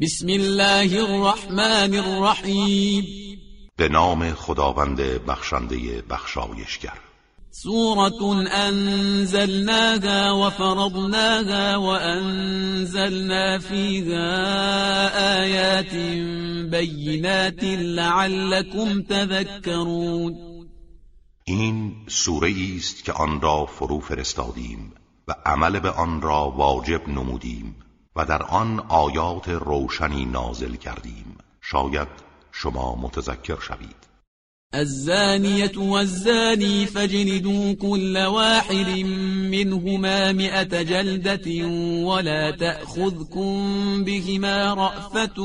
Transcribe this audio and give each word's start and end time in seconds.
بسم 0.00 0.28
الله 0.28 1.00
الرحمن 1.00 1.94
الرحیم 1.94 3.04
به 3.76 3.88
نام 3.88 4.34
خداوند 4.34 5.00
بخشنده 5.00 6.02
بخشایشگر. 6.10 6.98
سورة 7.50 8.46
أنزلناها 8.68 10.32
وفرضناها 10.32 11.76
وأنزلنا 11.76 13.58
فيها 13.58 14.28
آيات 15.42 15.94
بينات 16.70 17.64
لعلكم 17.80 19.02
تذكرون. 19.02 20.34
این 21.44 21.94
سوره 22.08 22.54
است 22.76 23.04
که 23.04 23.12
آن 23.12 23.40
را 23.40 23.66
فرو 23.66 24.00
فرستادیم 24.00 24.92
و 25.28 25.34
عمل 25.46 25.80
به 25.80 25.90
آن 25.90 26.22
را 26.22 26.50
واجب 26.50 27.08
نمودیم. 27.08 27.85
و 28.16 28.26
در 28.26 28.42
آن 28.42 28.80
آیات 28.88 29.48
روشنی 29.48 30.24
نازل 30.24 30.74
کردیم. 30.74 31.38
شاید 31.60 32.08
شما 32.52 32.94
متذکر 32.94 33.60
شوید. 33.60 34.06
الزانية 34.74 35.72
والزاني 35.76 36.86
فاجلدوا 36.86 37.72
كل 37.72 38.16
واحد 38.16 38.88
منهما 39.50 40.32
مئة 40.32 40.82
جلدة 40.82 41.66
ولا 42.04 42.50
تأخذكم 42.50 44.04
بهما 44.04 44.74
رأفة 44.74 45.36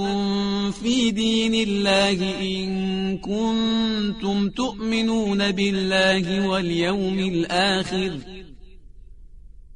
في 0.72 1.12
دين 1.12 1.54
الله 1.54 2.40
إن 2.42 3.18
كنتم 3.18 4.50
تؤمنون 4.50 5.52
بالله 5.52 6.48
واليوم 6.48 7.20
الآخر. 7.20 8.41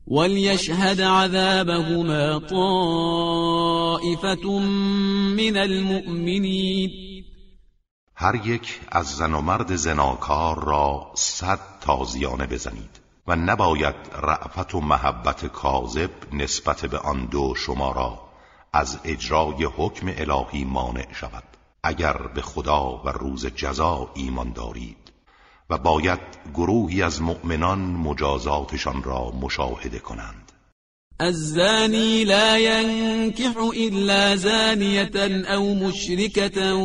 وليشهد 0.08 1.02
عذابهما 1.02 2.40
طائفة 2.40 4.10
من 5.38 5.58
المؤمنين. 5.58 6.92
هر 8.16 8.48
یک 8.48 8.82
از 8.92 9.06
زن 9.06 9.34
و 9.34 9.42
مرد 9.42 9.76
زناکار 9.76 10.64
را 10.64 11.12
صد 11.16 11.60
تازیانه 11.82 12.48
بزنید 12.48 13.00
و 13.28 13.36
نباید 13.36 13.96
رعفت 14.22 14.76
و 14.76 14.82
محبت 14.82 15.46
کاذب 15.46 16.12
نسبت 16.34 16.86
به 16.86 16.98
آن 16.98 17.26
دو 17.26 17.56
شما 17.56 17.92
را 17.92 18.20
از 18.74 19.00
اجرای 19.04 19.66
حکم 19.78 20.08
الهی 20.18 20.64
مانع 20.64 21.14
شود. 21.14 21.44
اگر 21.84 22.18
به 22.18 22.42
خدا 22.42 23.02
و 23.06 23.10
روز 23.10 23.46
جزا 23.46 24.10
ایمان 24.16 24.54
دارید 24.54 25.05
و 25.70 25.78
باید 25.78 26.20
گروهی 26.54 27.02
از 27.02 27.22
مؤمنان 27.22 27.80
مجازاتشان 27.80 29.04
را 29.04 29.32
مشاهده 29.32 30.00
کنند. 30.00 30.52
الزاني 31.20 32.24
لا 32.24 32.58
ينكح 32.58 33.58
إلا 33.78 34.36
زانية 34.36 35.46
أو 35.46 35.74
مشركة 35.74 36.76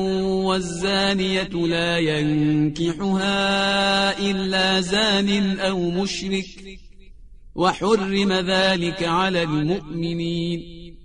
والزانية 0.47 1.49
لا 1.49 1.99
ينكحها 1.99 3.39
إلا 4.19 4.81
زان 4.81 5.61
أو 5.61 5.91
مشرك 5.91 6.79
وحرم 7.55 8.33
ذلك 8.33 9.03
على 9.03 9.43
المؤمنين 9.43 10.97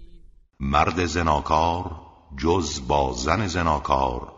مرد 0.60 1.06
زناکار 1.06 2.02
جز 2.38 2.88
با 2.88 3.14
زن 3.14 3.48
زناکار 3.48 4.34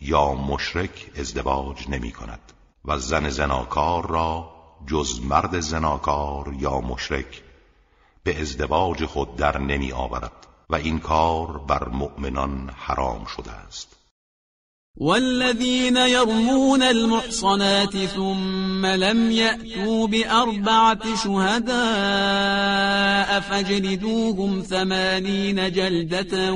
یا 0.00 0.34
مشرک 0.34 1.10
ازدواج 1.18 1.88
نمی 1.88 2.12
کند. 2.12 2.40
و 2.84 2.98
زن 2.98 3.28
زناکار 3.28 4.10
را 4.10 4.50
جز 4.86 5.20
مرد 5.20 5.60
زناکار 5.60 6.54
یا 6.58 6.80
مشرک 6.80 7.42
به 8.22 8.40
ازدواج 8.40 9.04
خود 9.04 9.36
در 9.36 9.58
نمی 9.58 9.92
آورد 9.92 10.46
و 10.70 10.74
این 10.74 10.98
کار 10.98 11.58
بر 11.58 11.88
مؤمنان 11.88 12.70
حرام 12.76 13.24
شده 13.24 13.50
است. 13.50 13.98
والذين 15.00 15.96
يرمون 15.96 16.82
المحصنات 16.82 18.06
ثم 18.06 18.86
لم 18.86 19.30
يأتوا 19.30 20.06
بأربعة 20.06 21.16
شهداء 21.24 21.70
فاجلدوهم 23.40 24.62
ثمانين 24.62 25.72
جلدة 25.72 26.52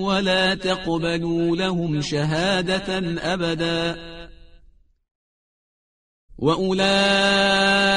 ولا 0.00 0.54
تقبلوا 0.54 1.56
لهم 1.56 2.00
شهادة 2.00 2.98
أبدا. 3.34 4.13
وأولئك 6.38 7.94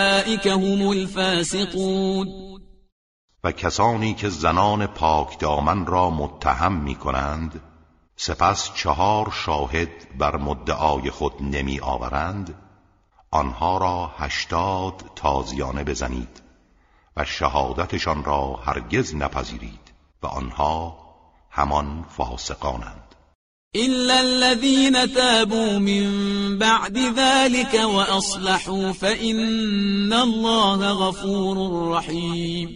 هم 0.48 0.88
الفاسقون 0.88 2.28
و 3.44 3.52
کسانی 3.52 4.14
که 4.14 4.30
زنان 4.30 4.88
پاک 4.88 5.40
دامن 5.40 5.86
را 5.86 6.10
متهم 6.10 6.74
می 6.74 6.96
کنند 6.96 7.62
سپس 8.16 8.74
چهار 8.74 9.32
شاهد 9.32 10.18
بر 10.18 10.38
مدعای 10.38 11.12
خود 11.12 11.34
نمی 11.42 11.80
آورند 11.80 12.56
آنها 13.32 13.78
را 13.78 14.12
هشتاد 14.18 15.04
تازیانه 15.16 15.84
بزنید 15.84 16.42
و 17.18 17.26
شهادتشان 17.26 18.24
را 18.24 18.56
هرگز 18.56 19.16
نپذیرید 19.16 19.92
و 20.24 20.28
آنها 20.28 20.98
همان 21.50 22.06
فاسقانند. 22.10 23.07
إلا 23.76 24.20
الذين 24.20 25.14
تابوا 25.14 25.80
من 25.80 26.08
بعد 26.58 26.98
ذلك 26.98 27.74
وأصلحوا 27.74 28.92
فإن 28.92 30.14
الله 30.14 30.94
غفور 30.94 31.92
رحيم. 31.98 32.70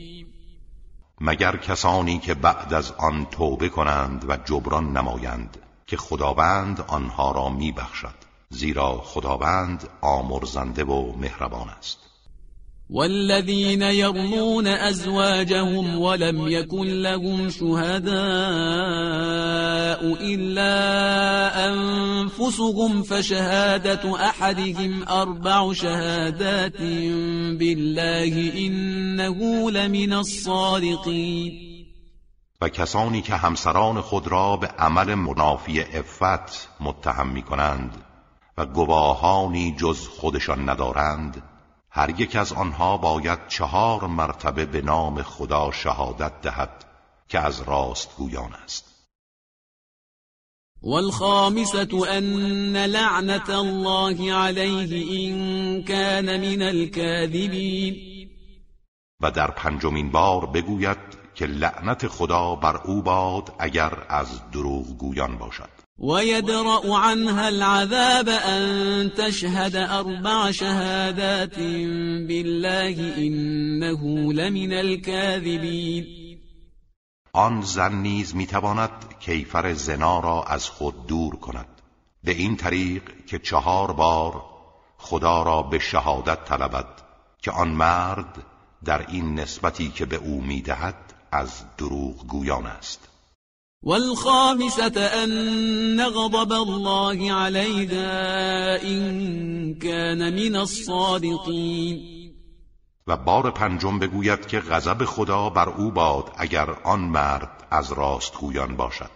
مگر 1.22 1.58
کسانی 1.58 2.20
که 2.20 2.34
بعد 2.34 2.74
از 2.74 2.92
آن 2.92 3.28
توبه 3.32 3.70
کنند 3.70 4.26
و 4.30 4.38
جبران 4.38 4.98
نمایند 4.98 5.58
که 5.88 5.98
خداوند 5.98 6.82
آنها 6.88 7.32
را 7.32 7.50
میبخشد 7.50 8.16
زیرا 8.50 9.02
خداوند 9.06 9.90
آمرزنده 10.02 10.84
و 10.84 11.18
مهربان 11.18 11.70
است. 11.70 12.11
والذين 12.92 13.82
يرمون 13.82 14.68
أزواجهم 14.68 16.00
ولم 16.00 16.48
يكن 16.48 17.02
لهم 17.02 17.50
شهداء 17.50 18.12
إلا 20.22 20.76
أنفسهم 21.68 23.04
فشهادة 23.04 24.16
أحدهم 24.30 25.04
أربع 25.10 25.74
شهادات 25.74 26.82
بالله 27.60 28.68
إنه 28.68 29.72
لمن 29.72 30.14
الصادقين. 30.14 31.72
و 32.62 32.70
کسانی 32.70 33.22
که 33.22 33.36
همسران 33.36 34.02
خود 34.02 34.28
را 34.28 34.58
به 34.58 34.68
عمل 34.68 35.16
منافی 35.16 35.82
افت 35.82 36.70
متهم 36.80 37.28
می 37.28 37.42
کنند 37.42 37.98
و 38.58 38.66
گواهانی 38.66 39.76
جز 39.80 40.08
خودشان 40.08 40.70
ندارند 40.70 41.51
هر 41.94 42.22
یک 42.22 42.36
از 42.36 42.54
آنها 42.54 42.98
باید 42.98 43.48
چهار 43.48 44.08
مرتبه 44.08 44.66
به 44.66 44.82
نام 44.82 45.22
خدا 45.22 45.72
شهادت 45.72 46.42
دهد 46.42 46.86
که 47.28 47.40
از 47.40 47.62
راست 47.62 48.18
گویان 48.18 48.54
است. 48.54 48.88
والخامسة 50.84 52.18
أن 52.18 52.76
لعنة 52.78 53.50
الله 53.50 54.34
عليه 54.34 55.20
إن 55.20 55.84
كان 55.84 56.40
من 56.40 56.62
الكاذبين. 56.62 58.12
و 59.22 59.32
در 59.32 59.52
پنجمین 59.52 60.12
بار 60.12 60.46
بگوید 60.46 60.98
که 61.36 61.46
لعنت 61.46 62.08
خدا 62.08 62.56
بر 62.56 62.78
او 62.78 63.02
باد 63.02 63.54
اگر 63.60 64.06
از 64.10 64.52
دروغ 64.52 64.88
گویان 64.98 65.38
باشد. 65.38 65.81
ويدرأ 66.04 66.98
عنها 66.98 67.48
العذاب 67.48 68.30
أن 68.30 69.12
تشهد 69.18 69.76
أربع 69.76 70.52
شهادات 70.52 71.60
بالله 72.28 73.18
إنه 73.18 74.34
لمن 74.34 74.74
الكاذبين. 74.74 76.06
آن 77.34 77.62
زن 77.62 77.94
نیز 77.94 78.36
می‌تواند 78.36 78.90
کیفر 79.20 79.74
زنا 79.74 80.20
را 80.20 80.44
از 80.44 80.70
خود 80.70 81.08
دور 81.08 81.36
کند. 81.36 81.82
به 82.24 82.32
این 82.32 82.56
طریق 82.56 83.04
که 83.28 83.40
چهار 83.40 83.92
بار 83.92 84.44
خدا 84.98 85.44
را 85.44 85.62
به 85.62 85.80
شهادت 85.80 86.46
طلبد 86.46 86.88
که 87.42 87.52
آن 87.52 87.68
مرد 87.68 88.44
در 88.86 89.06
این 89.08 89.40
نسبتی 89.40 89.90
که 89.90 90.06
به 90.06 90.16
او 90.16 90.42
می‌دهد 90.42 91.14
از 91.32 91.64
دروغ 91.78 92.28
گویان 92.28 92.66
است. 92.66 93.11
والخامسة 93.84 95.24
أن 95.24 96.02
غضب 96.02 96.52
الله 96.52 97.32
عليها 97.32 98.84
إن 98.84 99.74
كان 99.74 100.34
من 100.34 100.56
الصادقين. 100.56 102.22
و 103.08 103.18
بار 103.18 103.52
پنجم 103.52 104.00
بگوید 104.00 104.48
که 104.48 104.60
غضب 104.60 105.06
خدا 105.06 105.50
بر 105.50 105.70
او 105.70 105.92
باد 105.92 106.32
اگر 106.38 106.70
آن 106.84 107.00
مرد 107.00 107.68
از 107.72 107.92
راستگویان 107.92 108.78
باشد. 108.78 109.10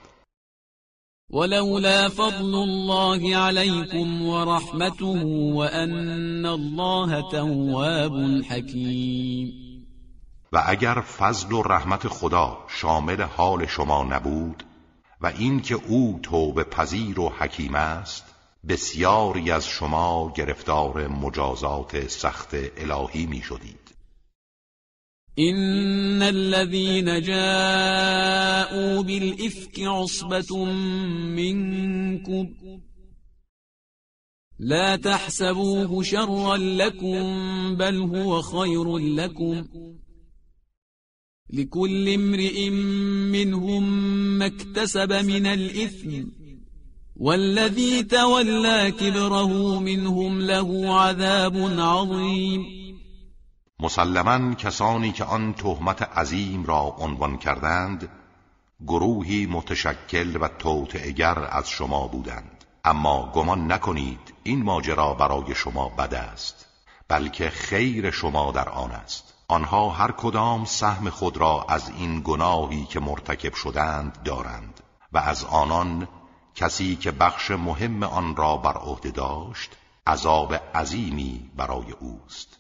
ولولا 1.30 2.10
فضل 2.10 2.56
الله 2.56 3.36
عليكم 3.36 4.26
ورحمته 4.26 5.26
وأن 5.56 6.46
الله 6.46 7.22
تواب 7.32 8.44
حكيم. 8.50 9.65
و 10.52 10.64
اگر 10.66 11.02
فضل 11.02 11.54
و 11.54 11.62
رحمت 11.62 12.08
خدا 12.08 12.58
شامل 12.68 13.22
حال 13.22 13.66
شما 13.66 14.04
نبود 14.04 14.64
و 15.22 15.28
اینکه 15.28 15.76
او 15.76 16.20
توبه 16.24 16.64
پذیر 16.64 17.20
و 17.20 17.30
حکیم 17.30 17.76
است 17.76 18.36
بسیاری 18.68 19.52
از 19.52 19.68
شما 19.68 20.34
گرفتار 20.36 21.08
مجازات 21.08 22.08
سخت 22.08 22.50
الهی 22.54 23.26
می 23.26 23.42
شدید. 23.42 23.86
إن 25.40 26.22
الذين 26.22 27.22
جاءوا 27.22 29.02
بالإفك 29.02 29.80
عصبة 29.80 30.66
منكم 31.36 32.50
لا 34.60 34.98
تحسبوه 34.98 36.04
شرا 36.04 36.56
لكم 36.56 37.76
بل 37.76 37.98
هو 37.98 38.42
خير 38.42 38.98
لكم 38.98 39.66
لكل 41.50 42.14
امرئ 42.14 42.70
منهم 43.32 43.84
ما 44.38 44.46
اكتسب 44.46 45.14
من 45.14 45.46
الإثم 45.46 46.26
والذي 47.16 48.04
تولى 48.04 48.92
كبره 48.92 49.80
منهم 49.80 50.42
له 50.42 51.00
عذاب 51.00 51.58
عظيم. 51.80 52.66
مسلما 53.80 54.54
کسانی 54.54 55.12
که 55.12 55.24
آن 55.24 55.56
تهمت 55.56 56.02
عظیم 56.02 56.66
را 56.66 56.96
عنوان 57.00 57.38
کردند 57.38 58.10
گروهی 58.88 59.46
متشکل 59.46 60.38
و 60.42 60.48
توطعگر 60.48 61.48
از 61.52 61.70
شما 61.70 62.08
بودند. 62.08 62.66
اما 62.86 63.32
گمان 63.36 63.72
نکنید 63.72 64.34
این 64.44 64.64
ماجرا 64.64 65.14
برای 65.14 65.56
شما 65.56 65.90
بد 65.90 66.14
است 66.14 66.66
بلکه 67.08 67.50
خیر 67.50 68.12
شما 68.12 68.52
در 68.52 68.70
آن 68.70 68.92
است. 68.92 69.35
آنها 69.48 69.90
هر 69.90 70.12
کدام 70.12 70.66
سهم 70.66 71.10
خود 71.10 71.38
را 71.38 71.66
از 71.70 71.92
این 71.98 72.22
گناهی 72.24 72.86
که 72.86 73.00
مرتکب 73.00 73.54
شدند 73.54 74.18
دارند 74.26 74.80
و 75.14 75.18
از 75.18 75.44
آنان 75.44 76.08
کسی 76.56 76.96
که 76.96 77.12
بخش 77.12 77.52
مهم 77.52 78.04
آن 78.04 78.36
را 78.36 78.58
بر 78.58 78.78
عهده 78.78 79.12
داشت 79.12 79.72
عذاب 80.08 80.54
عظیمی 80.76 81.50
برای 81.58 81.92
اوست. 82.00 82.60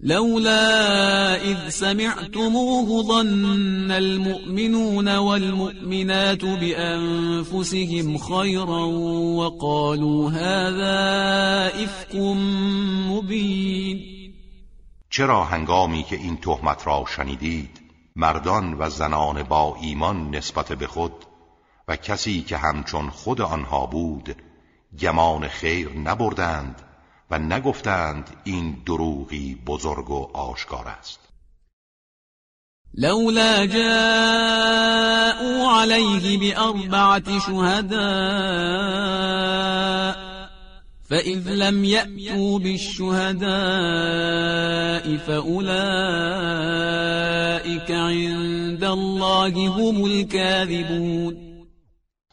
لولا 0.00 1.36
إذ 1.36 1.70
سمعتموه 1.70 3.02
ظن 3.02 3.90
المؤمنون 3.90 5.16
والمؤمنات 5.16 6.44
بأنفسهم 6.44 8.18
خيرا 8.18 8.86
وقالوا 9.36 10.30
هذا 10.30 11.84
إفك 11.84 12.14
مبين. 13.10 14.11
چرا 15.12 15.44
هنگامی 15.44 16.02
که 16.02 16.16
این 16.16 16.36
تهمت 16.36 16.86
را 16.86 17.04
شنیدید 17.16 17.80
مردان 18.16 18.74
و 18.78 18.90
زنان 18.90 19.42
با 19.42 19.76
ایمان 19.80 20.30
نسبت 20.34 20.72
به 20.72 20.86
خود 20.86 21.12
و 21.88 21.96
کسی 21.96 22.42
که 22.42 22.56
همچون 22.56 23.10
خود 23.10 23.40
آنها 23.40 23.86
بود 23.86 24.36
گمان 25.00 25.48
خیر 25.48 25.98
نبردند 25.98 26.82
و 27.30 27.38
نگفتند 27.38 28.36
این 28.44 28.82
دروغی 28.86 29.54
بزرگ 29.66 30.10
و 30.10 30.30
آشکار 30.36 30.88
است. 30.88 31.20
لولا 32.94 33.66
جاءوا 33.66 33.90
عليه 35.80 36.38
بأربعة 36.38 37.38
شهداء 37.38 38.02
فإذ 41.12 41.48
لم 41.48 41.84
يأتوا 41.84 42.58
بالشهداء 42.58 43.46
فأولئك 45.16 45.90
عند 47.90 48.84
الله 48.84 49.68
هم 49.68 50.04
الكاذبون 50.04 51.36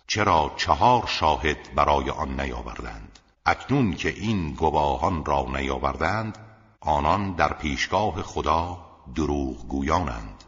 چرا 0.08 0.52
چهار 0.58 1.06
شاهد 1.08 1.58
برای 1.76 2.10
آن 2.10 2.42
نیاوردند؟ 2.42 3.20
اکنون 3.46 3.94
که 3.94 4.10
این 4.10 4.54
گواهان 4.54 5.26
را 5.26 5.48
نیاوردند 5.58 6.38
آنان 6.82 7.36
در 7.36 7.54
پیشگاه 7.54 8.22
خدا 8.22 8.78
دروغ 9.16 9.68
گویانند 9.68 10.39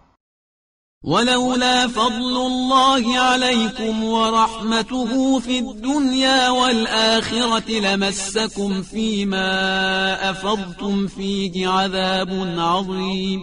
ولولا 1.04 1.88
فضل 1.88 2.36
الله 2.38 3.20
عليكم 3.20 4.04
ورحمته 4.04 5.40
في 5.40 5.60
الدنيا 5.60 6.50
والآخرة 6.50 7.80
لمسكم 7.80 8.82
فيما 8.82 9.50
أفضتم 10.30 11.08
فيه 11.08 11.68
عذاب 11.68 12.30
عظيم. 12.58 13.40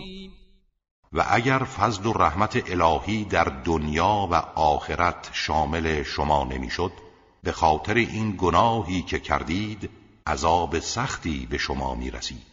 و 1.12 1.24
اگر 1.28 1.64
فضل 1.64 2.06
و 2.06 2.12
رحمت 2.12 2.70
الهی 2.70 3.24
در 3.24 3.44
دنیا 3.64 4.28
و 4.30 4.34
آخرت 4.54 5.30
شامل 5.32 6.02
شما 6.02 6.44
نمی‌شد 6.44 6.92
به 7.42 7.52
خاطر 7.52 7.94
این 7.94 8.34
گناهی 8.38 9.02
که 9.02 9.18
کردید 9.18 9.90
عذاب 10.26 10.78
سختی 10.78 11.46
به 11.50 11.58
شما 11.58 11.94
می 11.94 12.10
رسید 12.10 12.47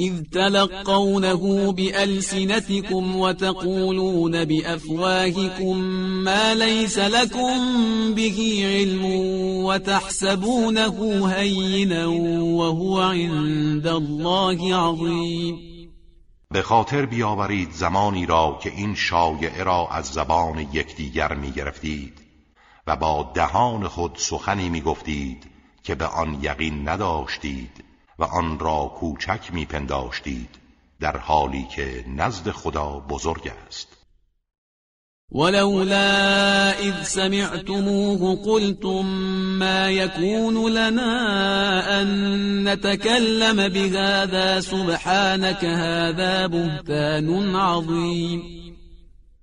اذ 0.00 0.22
تلقونه 0.32 1.72
بألسنتكم 1.72 3.16
وتقولون 3.16 4.44
بأفواهكم 4.44 5.76
ما 6.24 6.54
ليس 6.54 6.98
لكم 6.98 7.58
به 8.14 8.62
علم 8.64 9.04
وتحسبونه 9.64 11.26
هينا 11.28 12.06
وهو 12.58 13.00
عند 13.00 13.86
الله 13.86 14.74
عظيم. 14.74 15.58
به 16.52 16.62
خاطر 16.62 17.06
بیاورید 17.06 17.72
زمانی 17.72 18.26
را 18.26 18.58
که 18.62 18.70
این 18.70 18.94
شایعه 18.94 19.62
را 19.62 19.88
از 19.88 20.06
زبان 20.06 20.58
یکدیگر 20.58 21.34
می 21.34 21.50
گرفتید 21.50 22.20
و 22.86 22.96
با 22.96 23.32
دهان 23.34 23.88
خود 23.88 24.12
سخنی 24.16 24.68
می 24.68 24.80
گفتید 24.80 25.50
که 25.82 25.94
به 25.94 26.06
آن 26.06 26.38
یقین 26.42 26.88
نداشتید. 26.88 27.89
و 28.20 28.24
آن 28.24 28.58
را 28.58 28.92
کوچک 28.98 29.52
می 29.52 29.64
پنداشتید 29.64 30.48
در 31.00 31.16
حالی 31.16 31.66
که 31.76 32.04
نزد 32.16 32.50
خدا 32.50 33.00
بزرگ 33.08 33.52
است. 33.66 33.88
ولولا 35.32 36.72
اذ 36.78 37.02
سمعتموه 37.02 38.36
قلتم 38.44 39.06
ما 39.58 39.90
يكون 39.90 40.72
لنا 40.72 41.20
ان 42.00 42.68
نتكلم 42.68 43.68
بهذا 43.68 44.60
سبحانك 44.60 45.64
هذا 45.64 46.48
بهتان 46.48 47.56
عظیم 47.56 48.42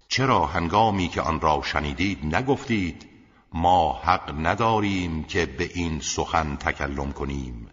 چرا 0.10 0.46
هنگامی 0.46 1.08
که 1.08 1.22
آن 1.22 1.42
را 1.42 1.62
شنیدید 1.64 2.36
نگفتید 2.36 3.06
ما 3.54 4.00
حق 4.04 4.34
نداریم 4.40 5.24
که 5.24 5.46
به 5.46 5.70
این 5.74 6.00
سخن 6.00 6.56
تکلم 6.56 7.12
کنیم؟ 7.12 7.70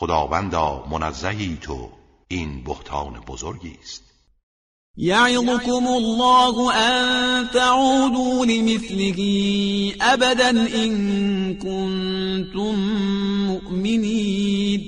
خداوندا 0.00 0.84
منزهی 0.90 1.58
تو 1.62 1.88
این 2.28 2.64
بهتان 2.64 3.20
بزرگی 3.26 3.76
است. 3.82 4.02
یعظكم 4.96 5.86
الله 5.86 6.74
ان 6.74 7.48
تعودوا 7.48 8.44
لمثله 8.44 9.18
ابدا 10.00 10.48
ان 10.74 11.58
کنتم 11.58 12.74
مؤمنین. 13.46 14.80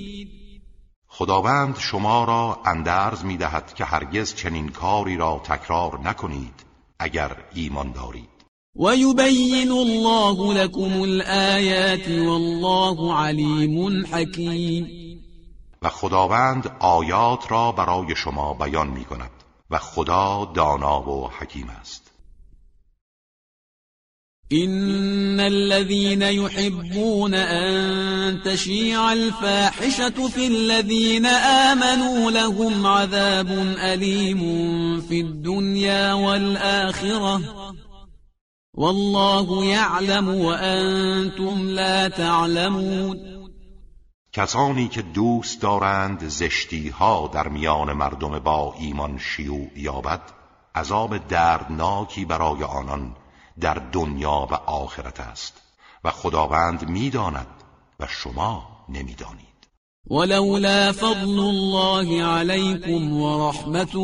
خداوند 1.07 1.77
شما 1.77 2.23
را 2.23 2.59
اندرز 2.65 3.25
می 3.25 3.37
دهد 3.37 3.73
که 3.73 3.85
هرگز 3.85 4.35
چنین 4.35 4.69
کاری 4.69 5.17
را 5.17 5.41
تکرار 5.45 5.99
نکنید 5.99 6.63
اگر 6.99 7.37
ایمان 7.53 7.91
دارید. 7.91 8.33
ويبين 8.75 9.71
الله 9.71 10.53
لكم 10.53 11.03
الآيات 11.03 12.07
والله 12.09 13.13
عليم 13.13 14.05
حكيم 14.05 15.02
و 15.83 15.89
خداوند 15.89 16.71
آیات 16.79 17.51
را 17.51 17.71
برای 17.71 18.15
شما 18.15 18.53
بیان 18.53 18.87
می 18.87 19.05
کند 19.05 19.31
و 19.69 19.77
خدا 19.77 20.51
دانا 20.55 21.09
و 21.09 21.29
حکیم 21.39 21.69
است. 21.69 22.03
إن 24.51 25.39
الذين 25.39 26.21
يحبون 26.21 27.33
أن 27.33 28.41
تشيع 28.45 29.11
الفاحشة 29.11 30.27
في 30.27 30.47
الذين 30.47 31.25
آمنوا 31.25 32.31
لهم 32.31 32.87
عذاب 32.87 33.47
أليم 33.77 34.41
في 35.01 35.21
الدنيا 35.21 36.13
والآخرة. 36.13 37.41
والله 38.73 39.65
يعلم 39.65 40.27
وانتم 40.27 41.69
لا 41.69 42.07
تعلمون. 42.07 43.32
کسانی 44.35 44.87
که 44.87 45.01
دوست 45.01 45.61
دارند 45.61 46.27
زشتی 46.27 46.89
ها 46.89 47.29
در 47.33 47.47
میان 47.47 47.93
مردم 47.93 48.39
با 48.39 48.73
ایمان 48.79 49.17
شیوع 49.17 49.69
یابد 49.75 50.21
عذاب 50.75 51.17
دردناکی 51.17 52.25
برای 52.25 52.63
آنان 52.63 53.15
در 53.59 53.73
دنیا 53.73 54.47
و 54.51 54.53
آخرت 54.53 55.19
است 55.19 55.61
و 56.03 56.11
خداوند 56.11 56.89
می‌داند 56.89 57.47
و 57.99 58.07
شما 58.07 58.85
نمی‌دانید. 58.89 59.47
ولولا 60.11 60.91
فضل 60.91 61.39
الله 61.39 62.23
عليكم 62.23 63.13
ورحمته 63.13 63.97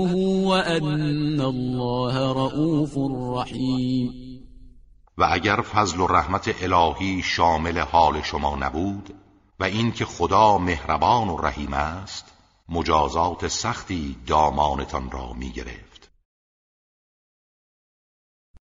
وأن 0.45 1.41
الله 1.41 2.33
رؤوف 2.33 2.97
رحيم 3.37 4.11
و 5.17 5.27
اگر 5.31 5.61
فضل 5.61 5.99
و 5.99 6.07
رحمت 6.07 6.63
الهی 6.63 7.21
شامل 7.23 7.79
حال 7.79 8.21
شما 8.21 8.55
نبود 8.55 9.13
و 9.59 9.63
اینکه 9.63 10.05
خدا 10.05 10.57
مهربان 10.57 11.29
و 11.29 11.37
رحیم 11.37 11.73
است 11.73 12.25
مجازات 12.69 13.47
سختی 13.47 14.15
دامانتان 14.27 15.11
را 15.11 15.33
می 15.33 15.51
گرفت 15.51 15.89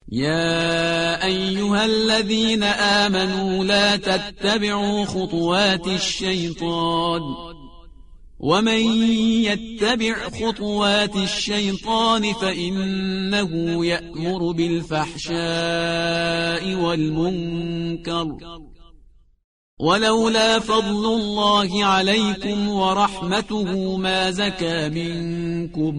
یا 0.09 1.17
ایها 1.23 1.81
الذين 1.81 2.63
آمنوا 2.63 3.65
لا 3.65 3.97
تتبعوا 3.97 5.05
خطوات 5.05 5.87
الشیطان 5.87 7.21
ومن 8.41 9.03
يتبع 9.43 10.15
خطوات 10.15 11.17
الشيطان 11.17 12.33
فإنه 12.33 13.87
يأمر 13.87 14.53
بالفحشاء 14.53 15.35
والمنكر 16.75 18.37
ولولا 19.81 20.59
فضل 20.61 21.07
الله 21.07 21.85
عليكم 21.85 22.69
ورحمته 22.69 23.97
ما 23.97 24.31
زكى 24.31 24.89
منكم 24.89 25.95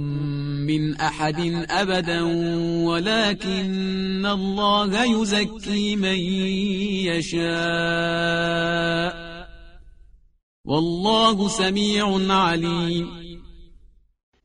من 0.68 0.96
أحد 1.02 1.40
أبدا 1.70 2.22
ولكن 2.84 4.26
الله 4.26 5.04
يزكي 5.04 5.96
من 5.96 6.18
يشاء. 7.08 7.40
والله 10.66 11.50
سمیع 11.50 12.34
علیم 12.34 13.08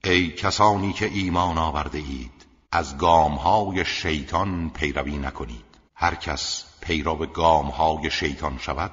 ای 0.04 0.28
کسانی 0.28 0.92
که 0.92 1.06
ایمان 1.06 1.58
آورده 1.58 1.98
اید 1.98 2.46
از 2.72 2.98
گامهای 2.98 3.84
شیطان 3.84 4.70
پیروی 4.70 5.18
نکنید. 5.18 5.64
هر 5.94 6.14
کس 6.14 6.64
پیرو 6.80 7.26
گامهای 7.26 8.10
شیطان 8.10 8.58
شود 8.58 8.92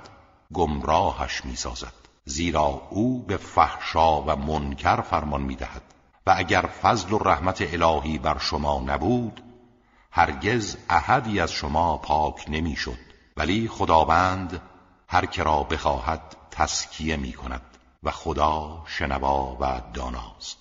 گمراهش 0.54 1.46
می‌سازد. 1.46 1.94
زیرا 2.26 2.88
او 2.90 3.24
به 3.24 3.38
فحشا 3.38 4.22
و 4.22 4.36
منکر 4.36 5.02
فرمان 5.02 5.42
می‌دهد. 5.42 5.82
و 6.28 6.34
اگر 6.38 6.62
فضل 6.62 7.14
و 7.14 7.18
رحمت 7.18 7.74
الهی 7.74 8.18
بر 8.18 8.38
شما 8.38 8.80
نبود 8.80 9.44
هرگز 10.12 10.78
احدی 10.90 11.40
از 11.40 11.52
شما 11.52 11.98
پاک 11.98 12.46
نمی‌شد. 12.48 12.98
ولی 13.38 13.68
خداوند 13.68 14.62
هر 15.08 15.26
که 15.26 15.44
را 15.44 15.64
بخواهد 15.64 16.36
تسکیه 16.52 17.18
می 17.18 17.34
کند 17.34 17.62
و 18.04 18.12
خدا 18.12 18.84
شنوا 18.88 19.58
و 19.60 19.82
داناست. 19.94 20.61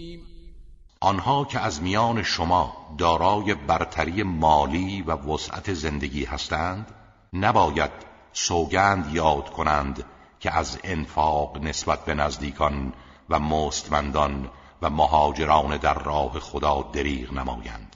آنها 1.03 1.45
که 1.45 1.59
از 1.59 1.81
میان 1.81 2.23
شما 2.23 2.73
دارای 2.97 3.53
برتری 3.53 4.23
مالی 4.23 5.01
و 5.01 5.11
وسعت 5.11 5.73
زندگی 5.73 6.25
هستند 6.25 6.91
نباید 7.33 7.91
سوگند 8.33 9.13
یاد 9.13 9.49
کنند 9.49 10.05
که 10.39 10.57
از 10.57 10.79
انفاق 10.83 11.57
نسبت 11.57 12.05
به 12.05 12.13
نزدیکان 12.13 12.93
و 13.29 13.39
مستمندان 13.39 14.49
و 14.81 14.89
مهاجران 14.89 15.77
در 15.77 15.93
راه 15.93 16.39
خدا 16.39 16.89
دریغ 16.93 17.33
نمایند. 17.33 17.95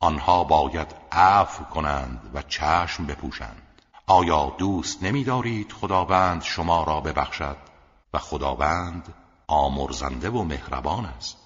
آنها 0.00 0.44
باید 0.44 0.94
عفو 1.12 1.64
کنند 1.64 2.30
و 2.34 2.42
چشم 2.42 3.06
بپوشند. 3.06 3.82
آیا 4.06 4.52
دوست 4.58 5.02
نمیدارید 5.02 5.72
خداوند 5.72 6.42
شما 6.42 6.84
را 6.84 7.00
ببخشد؟ 7.00 7.56
و 8.14 8.18
خداوند 8.18 9.14
آمرزنده 9.46 10.30
و 10.30 10.42
مهربان 10.42 11.04
است. 11.04 11.45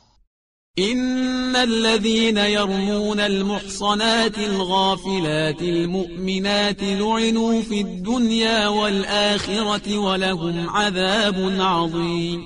إن 0.79 1.57
الذين 1.57 2.37
يرمون 2.37 3.21
المحصنات 3.21 4.39
الغافلات 4.39 5.63
المؤمنات 5.63 6.83
لعنوا 6.83 7.63
في 7.63 7.81
الدنيا 7.81 8.69
والآخرة 8.69 9.99
ولهم 9.99 10.71
عذاب 10.71 11.35
عظيم. 11.61 12.43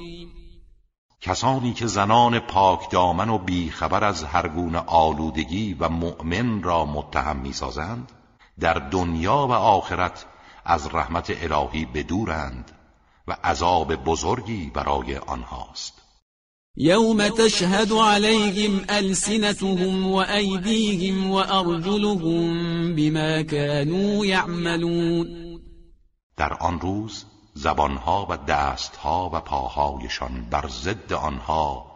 کسانی 1.21 1.73
که 1.73 1.87
زنان 1.87 2.38
پاک 2.38 2.90
دامن 2.90 3.28
و 3.28 3.38
بیخبر 3.38 4.04
از 4.04 4.25
هر 4.25 4.49
گونه 4.49 4.78
آلودگی 4.87 5.76
و 5.81 5.88
مؤمن 5.88 6.62
را 6.62 6.85
متهم 6.85 7.37
می‌سازند 7.37 8.12
در 8.61 8.75
دنیا 8.75 9.47
و 9.47 9.52
آخرت 9.52 10.26
از 10.64 10.95
رحمت 10.95 11.33
الهی 11.43 11.85
بدورند 11.85 12.71
و 13.28 13.37
عذاب 13.45 13.95
بزرگی 13.95 14.71
برای 14.75 15.16
آنهاست. 15.16 16.03
يوم 16.76 17.28
تشهد 17.28 17.93
عليهم 17.93 18.85
ألسنتهم 18.90 20.07
وأيديهم 20.07 21.31
وأرجلهم 21.31 22.95
بما 22.95 23.43
كانوا 23.43 24.26
يعملون. 24.26 25.26
در 26.37 26.57
آن 26.61 26.81
روز 26.81 27.25
زبانها 27.54 28.26
و 28.31 28.37
دستها 28.37 29.31
و 29.35 29.40
پاهایشان 29.40 30.47
بر 30.50 30.69
ضد 30.69 31.12
آنها 31.12 31.87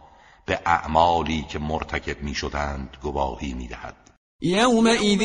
به 0.45 0.59
اعمالی 0.65 1.45
که 1.49 1.59
مرتکب 1.59 2.23
می 2.23 2.35
شدند 2.35 2.97
گواهی 3.03 3.53
می 3.53 3.67
دهد 3.67 3.95
يومئذ 4.41 5.21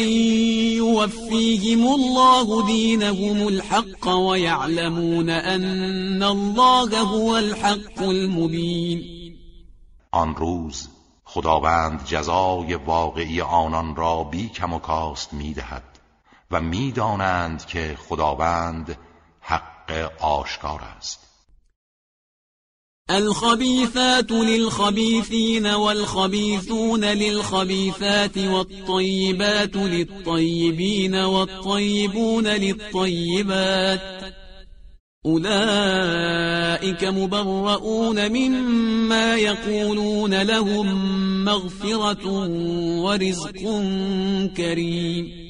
يوفيهم 0.77 1.87
الله 1.87 2.67
دينهم 2.67 3.47
الحق 3.47 4.09
ويعلمون 4.09 5.31
أن 5.31 6.23
الله 6.23 7.01
هو 7.01 7.37
الحق 7.37 8.03
المبين. 8.03 9.24
آن 10.15 10.37
روز 10.37 10.89
خداوند 11.25 12.05
جزای 12.05 12.75
واقعی 12.75 13.41
آنان 13.41 13.97
را 13.97 14.25
بی 14.25 14.49
کم 14.49 14.73
و 14.73 14.79
کاست 14.79 15.33
می‌دهد 15.33 15.99
و 16.51 16.61
می‌دانند 16.61 17.67
که 17.67 17.99
خداوند 18.09 18.99
حق 19.41 20.13
آشکار 20.21 20.81
است. 20.97 21.21
الخبيثات 23.11 24.31
للخبيثين 24.33 25.67
والخبيثون 25.67 27.05
للخبيثات 27.05 28.39
والطيبات 28.39 29.77
للطيبين 29.77 31.15
والطيبون 31.15 32.47
للطيبات 32.47 34.35
أولئك 35.27 37.05
مبرؤون 37.05 38.29
مما 38.29 39.35
يقولون 39.35 40.43
لهم 40.43 40.87
مغفرة 41.45 42.29
ورزق 43.05 43.59
كريم. 44.57 45.45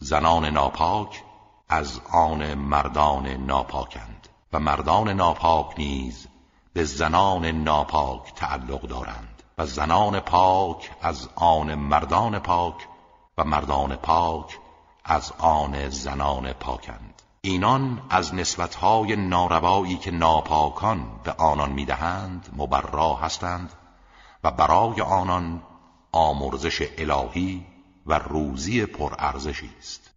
زنان 0.00 0.52
ناپاک 0.52 1.22
از 1.68 2.00
آن 2.12 2.54
مردان 2.54 3.46
ناپاکند 3.46 4.28
و 4.52 4.60
مردان 4.60 5.08
ناپاک 5.08 5.78
نیز 5.78 6.26
به 6.72 6.84
زنان 6.84 7.46
ناپاک 7.46 8.34
تعلق 8.36 8.80
دارند 8.80 9.42
و 9.58 9.66
زنان 9.66 10.20
پاک 10.20 10.90
از 11.02 11.28
آن 11.34 11.74
مردان 11.74 12.38
پاک 12.38 12.74
و 13.38 13.44
مردان 13.44 13.96
پاک 13.96 14.58
از 15.04 15.32
آن 15.38 15.88
زنان 15.88 16.52
پاکند. 16.52 17.11
اینان 17.44 18.02
از 18.10 18.34
نسبتهای 18.34 19.16
ناروایی 19.16 19.96
که 19.96 20.10
ناپاکان 20.10 21.20
به 21.24 21.32
آنان 21.32 21.72
می‌دهند 21.72 22.48
مبرا 22.56 23.14
هستند 23.14 23.72
و 24.44 24.50
برای 24.50 25.00
آنان 25.00 25.62
آمرزش 26.12 26.88
الهی 26.98 27.66
و 28.06 28.18
روزی 28.18 28.86
پرارزشی 28.86 29.70
است. 29.78 30.10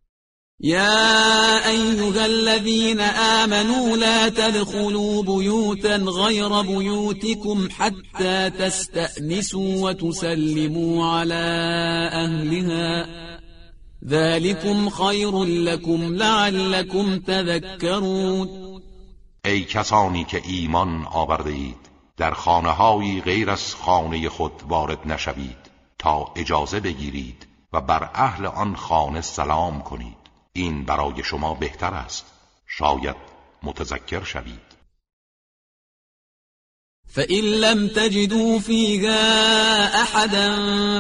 يا 0.60 1.70
أيها 1.70 2.26
الذين 2.26 3.00
آمنوا 3.44 3.98
لا 3.98 4.30
تدخلوا 4.30 5.24
بيوتا 5.24 5.96
غير 5.96 6.62
بيوتكم 6.62 7.70
حتى 7.72 8.50
تستأنسوا 8.50 9.90
وتسلموا 9.90 11.06
على 11.06 11.44
أهلها 12.14 13.25
ذلكم 14.08 14.90
خیر 14.90 15.44
لكم 15.44 16.16
لعلكم 16.16 17.20
تذكرون 17.20 18.66
ای 19.46 19.64
کسانی 19.64 20.24
که 20.24 20.42
ایمان 20.46 21.06
آورده 21.06 21.50
اید 21.50 21.90
در 22.18 22.32
خانه 22.32 23.22
غیر 23.22 23.50
از 23.50 23.76
خانه 23.76 24.30
خود 24.30 24.52
وارد 24.68 25.12
نشوید 25.12 25.58
تا 26.00 26.32
اجازه 26.36 26.80
بگیرید 26.80 27.48
و 27.74 27.82
بر 27.82 28.10
اهل 28.14 28.46
آن 28.46 28.76
خانه 28.76 29.22
سلام 29.22 29.82
کنید. 29.82 30.18
این 30.54 30.86
برای 30.86 31.24
شما 31.24 31.54
بهتر 31.54 31.94
است. 31.94 32.26
شاید 32.68 33.16
متذکر 33.64 34.24
شوید. 34.24 34.75
فإن 37.14 37.44
لم 37.44 37.88
تجدوا 37.88 38.60
فيها 38.60 39.22
أحدا 40.02 40.52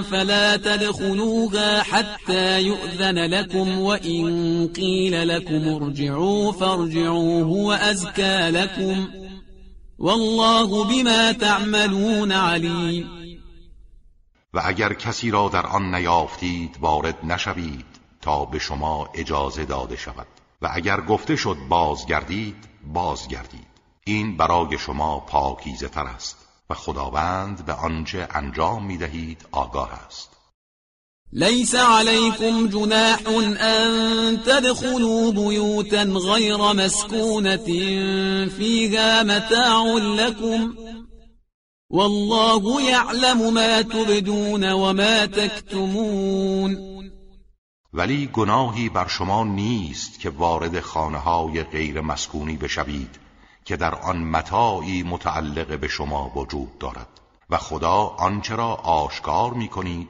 فلا 0.02 0.58
تدخلوها 0.58 1.84
حتى 1.84 2.62
يؤذن 2.62 3.20
لكم 3.20 3.80
وإن 3.80 4.68
قيل 4.76 5.28
لكم 5.28 5.68
ارجعوا 5.68 6.52
فارجعوا 6.52 7.44
هو 7.44 7.74
أزكى 7.74 8.50
لكم 8.50 9.08
والله 10.00 10.84
بما 10.84 11.32
تعملون 11.32 12.32
علیم 12.32 13.26
و 14.54 14.62
اگر 14.66 14.94
کسی 14.94 15.32
را 15.32 15.50
در 15.50 15.66
آن 15.66 15.96
نیافتید 15.96 16.78
وارد 16.82 17.18
نشوید 17.24 17.86
تا 18.22 18.46
به 18.46 18.60
شما 18.60 19.10
اجازه 19.16 19.66
داده 19.66 19.96
شود. 19.96 20.28
و 20.62 20.70
اگر 20.74 21.02
گفته 21.02 21.36
شد 21.36 21.58
بازگردید 21.70 22.56
بازگردید. 22.84 23.75
این 24.08 24.38
برای 24.38 24.78
شما 24.78 25.20
پاکیزه 25.20 25.88
تر 25.88 26.04
است 26.08 26.38
و 26.70 26.74
خداوند 26.74 27.66
به 27.66 27.74
آنچه 27.74 28.28
انجام 28.32 28.86
می 28.86 28.98
دهید 28.98 29.46
آگاه 29.52 29.94
است. 30.06 30.30
ليس 31.34 31.76
عليكم 31.76 32.68
جناح 32.68 33.20
أن 33.62 34.44
تدخلوا 34.44 35.32
بيوتا 35.32 36.04
غير 36.04 36.58
مسكونة 36.58 37.66
فيها 38.48 39.24
متاع 39.24 39.84
لكم 39.98 40.76
والله 41.90 42.82
يعلم 42.82 43.54
ما 43.54 43.82
تبدون 43.82 44.72
وما 44.72 45.26
تكتمون. 45.26 46.78
ولی 47.94 48.28
گناهی 48.28 48.90
بر 48.90 49.08
شما 49.08 49.44
نیست 49.44 50.20
که 50.20 50.30
وارد 50.30 50.80
خانه 50.80 51.18
های 51.18 51.64
غیر 51.64 52.02
مسکونی 52.02 52.58
بشوید. 52.58 53.25
که 53.66 53.78
در 53.78 53.96
آن 53.96 54.18
متاعی 54.18 55.04
متعلق 55.04 55.80
به 55.80 55.88
شما 55.88 56.32
وجود 56.36 56.78
دارد. 56.80 57.08
و 57.50 57.58
خدا 57.58 58.16
آنچه 58.18 58.56
را 58.56 58.74
آشکار 58.74 59.54
می 59.54 59.68
کنید 59.68 60.10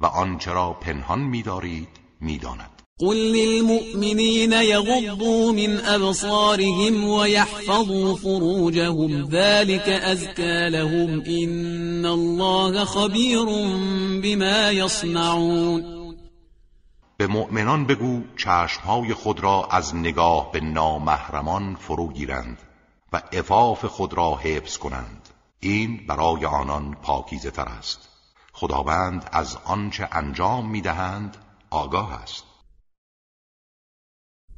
و 0.00 0.06
آنچه 0.06 0.52
را 0.52 0.72
پنهان 0.72 1.20
می 1.20 1.42
دارید 1.42 1.88
می 2.20 2.38
داند. 2.38 2.70
قل 2.98 3.16
للمؤمنين 3.16 4.52
يغضوا 4.52 5.52
من 5.52 5.80
أبصارهم 5.86 7.04
ويحفظوا 7.04 8.14
فروجهم 8.14 9.28
ذلك 9.30 9.88
أزكى 9.88 10.70
لهم 10.70 11.22
إن 11.26 12.06
الله 12.06 12.84
خبير 12.84 13.44
بما 14.22 14.72
يصنعون 14.72 15.84
به 17.18 17.26
مؤمنان 17.26 17.86
بگو 17.86 18.22
چشمهای 18.36 19.14
خود 19.14 19.40
را 19.40 19.68
از 19.70 19.96
نگاه 19.96 20.52
به 20.52 20.60
نامحرمان 20.60 21.74
فرو 21.74 22.12
گیرند. 22.12 22.58
و 23.14 23.22
افاف 23.32 23.84
خود 23.84 24.14
را 24.14 24.36
حفظ 24.36 24.78
کنند. 24.78 25.28
این 25.60 26.06
برای 26.06 26.46
آنان 26.46 26.94
پاکیزه 27.02 27.50
تر 27.50 27.68
است. 27.68 28.08
خداوند 28.52 29.28
از 29.32 29.56
آنچه 29.64 30.08
انجام 30.12 30.70
می‌دهند 30.70 31.36
آگاه 31.70 32.12
است. 32.22 32.44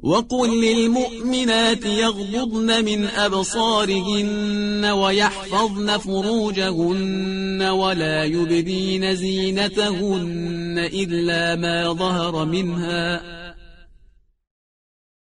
وقل 0.03 0.51
للمؤمنات 0.51 1.87
يغضضن 1.87 2.85
من 2.85 3.09
أبصارهن 3.17 4.85
ويحفظن 4.85 5.99
فروجهن 5.99 7.63
ولا 7.71 8.25
يبدين 8.25 9.15
زينتهن 9.15 10.79
إلا 10.79 11.57
ما 11.57 11.95
ظهر 11.95 12.45
منها 12.45 13.21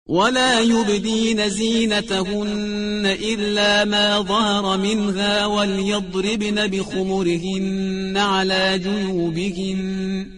ولا 0.09 0.61
يبدين 0.61 1.49
زينتهن 1.49 3.17
إلا 3.23 3.85
ما 3.85 4.21
ظهر 4.21 4.79
منها 4.79 5.47
وليضربن 5.47 6.67
بخمرهن 6.67 8.17
على 8.17 8.79
جيوبهن. 8.79 10.36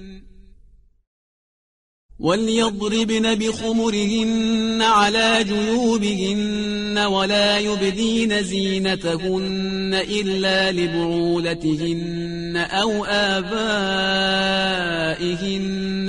وليضربن 2.19 3.35
بخمرهن 3.35 4.83
على 4.83 5.45
جيوبهن 5.45 6.99
ولا 6.99 7.59
يبدين 7.59 8.43
زينتهن 8.43 9.95
إلا 9.95 10.73
لبعولتهن 10.73 12.57
أو 12.57 13.05
آبائهن 13.05 13.49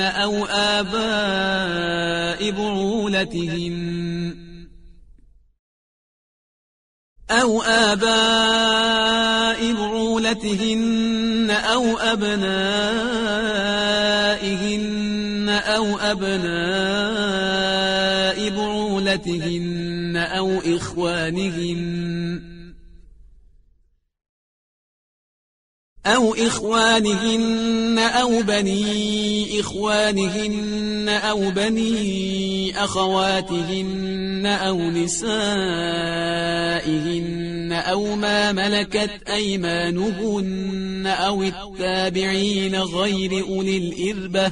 أو 0.02 0.46
آباء 0.46 2.52
بعولتهن 2.52 4.36
أو 7.32 7.62
آباء 7.62 9.74
بعولتهن 9.74 11.50
أو 11.50 11.98
أبنائهن 11.98 12.50
أو 15.80 15.98
أبناء 15.98 16.40
بعولتهن 18.50 20.18
أو 20.18 20.60
إخوانهن 20.66 22.42
أو 26.06 26.34
إخوانهن 26.34 28.00
أو 28.00 28.42
بني 28.42 29.60
إخوانهن 29.60 31.10
أو 31.10 31.52
بني 31.52 32.84
أخواتهن 32.84 34.46
أو 34.46 34.78
نسائهن 34.92 35.30
أو 37.72 38.16
ما 38.16 38.52
ملكت 38.52 39.22
أيمانهن 39.30 41.08
أو 41.08 41.44
التابعين 41.44 42.76
غير 42.76 43.44
أولي 43.44 43.78
الإربة 43.78 44.52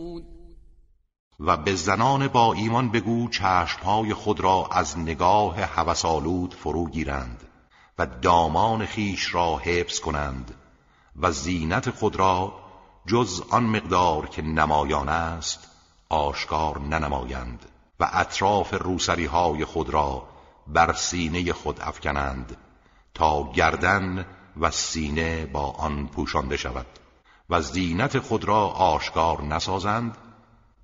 و 1.45 1.57
به 1.57 1.75
زنان 1.75 2.27
با 2.27 2.53
ایمان 2.53 2.89
بگو 2.89 3.29
چشمهای 3.29 4.13
خود 4.13 4.39
را 4.39 4.69
از 4.71 4.99
نگاه 4.99 5.61
هوسالود 5.61 6.53
فرو 6.53 6.89
گیرند 6.89 7.43
و 7.97 8.05
دامان 8.05 8.85
خیش 8.85 9.35
را 9.35 9.57
حفظ 9.57 9.99
کنند 9.99 10.55
و 11.21 11.31
زینت 11.31 11.89
خود 11.89 12.15
را 12.15 12.53
جز 13.07 13.43
آن 13.49 13.63
مقدار 13.63 14.27
که 14.27 14.41
نمایان 14.41 15.09
است 15.09 15.67
آشکار 16.09 16.79
ننمایند 16.79 17.65
و 17.99 18.09
اطراف 18.13 18.73
روسری 18.73 19.25
های 19.25 19.65
خود 19.65 19.89
را 19.89 20.23
بر 20.67 20.93
سینه 20.93 21.53
خود 21.53 21.81
افکنند 21.81 22.57
تا 23.13 23.51
گردن 23.51 24.25
و 24.59 24.71
سینه 24.71 25.45
با 25.45 25.71
آن 25.71 26.07
پوشانده 26.07 26.57
شود 26.57 26.85
و 27.49 27.61
زینت 27.61 28.19
خود 28.19 28.45
را 28.45 28.67
آشکار 28.67 29.41
نسازند 29.41 30.17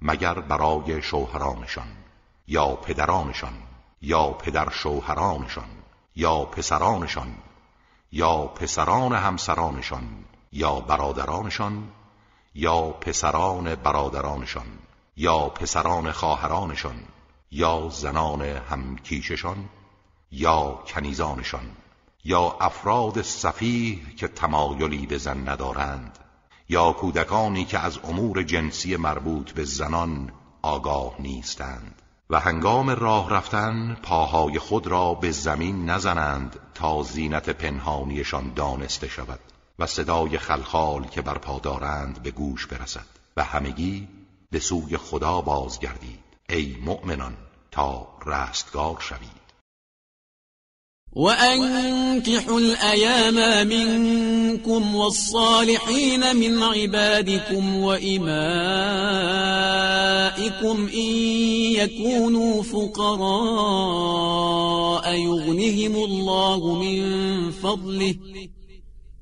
مگر 0.01 0.33
برای 0.39 1.01
شوهرانشان 1.01 1.87
یا 2.47 2.67
پدرانشان 2.75 3.53
یا 4.01 4.27
پدر 4.27 4.69
شوهرانشان 4.69 5.69
یا 6.15 6.45
پسرانشان 6.45 7.35
یا 8.11 8.37
پسران 8.37 9.13
همسرانشان 9.13 10.25
یا 10.51 10.79
برادرانشان 10.79 11.87
یا 12.55 12.81
پسران 12.81 13.75
برادرانشان 13.75 14.67
یا 15.17 15.49
پسران 15.49 16.11
خواهرانشان 16.11 16.99
یا 17.51 17.89
زنان 17.89 18.41
همکیششان 18.41 19.69
یا 20.31 20.83
کنیزانشان 20.87 21.71
یا 22.23 22.57
افراد 22.61 23.21
صفیح 23.21 24.15
که 24.15 24.27
تمایلی 24.27 25.05
به 25.05 25.17
زن 25.17 25.49
ندارند. 25.49 26.16
یا 26.69 26.91
کودکانی 26.91 27.65
که 27.65 27.79
از 27.79 27.99
امور 28.03 28.43
جنسی 28.43 28.95
مربوط 28.95 29.51
به 29.51 29.63
زنان 29.63 30.31
آگاه 30.61 31.15
نیستند. 31.19 32.01
و 32.29 32.39
هنگام 32.39 32.89
راه 32.89 33.29
رفتن 33.29 33.97
پاهای 34.03 34.59
خود 34.59 34.87
را 34.87 35.13
به 35.13 35.31
زمین 35.31 35.89
نزنند 35.89 36.59
تا 36.73 37.03
زینت 37.03 37.49
پنهانیشان 37.49 38.53
دانسته 38.53 39.07
شود 39.07 39.39
و 39.79 39.85
صدای 39.85 40.37
خلخال 40.37 41.03
که 41.03 41.21
بر 41.21 41.33
دارند 41.63 42.23
به 42.23 42.31
گوش 42.31 42.67
برسد 42.67 43.05
و 43.37 43.43
همگی 43.43 44.07
به 44.51 44.59
سوی 44.59 44.97
خدا 44.97 45.41
بازگردید. 45.41 46.23
ای 46.49 46.77
مؤمنان 46.85 47.37
تا 47.71 48.07
رستگار 48.25 48.97
شوید. 48.99 49.36
وأنكحوا 51.13 52.59
الأيام 52.59 53.67
منكم 53.67 54.95
والصالحين 54.95 56.35
من 56.35 56.63
عبادكم 56.63 57.77
وإمائكم 57.77 58.27
إن 60.93 61.13
يكونوا 61.79 62.63
فقراء 62.63 63.97
يغنهم 65.13 65.95
الله 65.95 66.75
من 66.75 67.51
فضله 67.51 68.15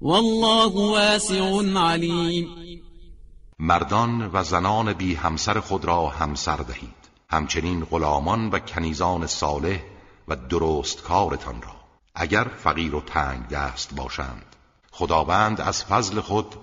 والله 0.01 0.75
واسع 0.75 1.61
علیم 1.75 2.65
مردان 3.59 4.29
و 4.33 4.43
زنان 4.43 4.93
بی 4.93 5.15
همسر 5.15 5.59
خود 5.59 5.85
را 5.85 6.07
همسر 6.09 6.57
دهید. 6.57 7.05
همچنین 7.29 7.85
غلامان 7.85 8.49
و 8.49 8.59
کنیزان 8.59 9.27
صالح 9.27 9.79
و 10.27 10.35
درست 10.35 11.01
کارتان 11.01 11.61
را 11.61 11.75
اگر 12.15 12.43
فقیر 12.43 12.95
و 12.95 13.01
تنگ 13.01 13.47
دست 13.47 13.95
باشند. 13.95 14.55
خداوند 14.91 15.61
از 15.61 15.83
فضل 15.83 16.21
خود 16.21 16.55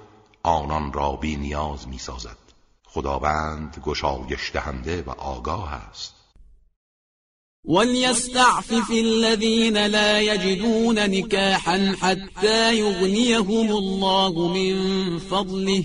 آنان 0.42 0.92
را 0.92 1.12
بی 1.12 1.36
نیاز 1.36 1.88
می 1.88 1.98
سازد. 1.98 2.36
خداوند 2.84 3.82
گشایش 3.84 4.50
دهنده 4.54 5.02
و 5.02 5.10
آگاه 5.10 5.72
است. 5.72 6.14
وليستعفف 7.64 8.90
الذين 8.90 9.86
لا 9.86 10.20
يجدون 10.20 10.98
نكاحا 10.98 11.94
حتى 12.00 12.76
يغنيهم 12.76 13.72
الله 13.72 14.48
من 14.48 15.18
فضله. 15.18 15.84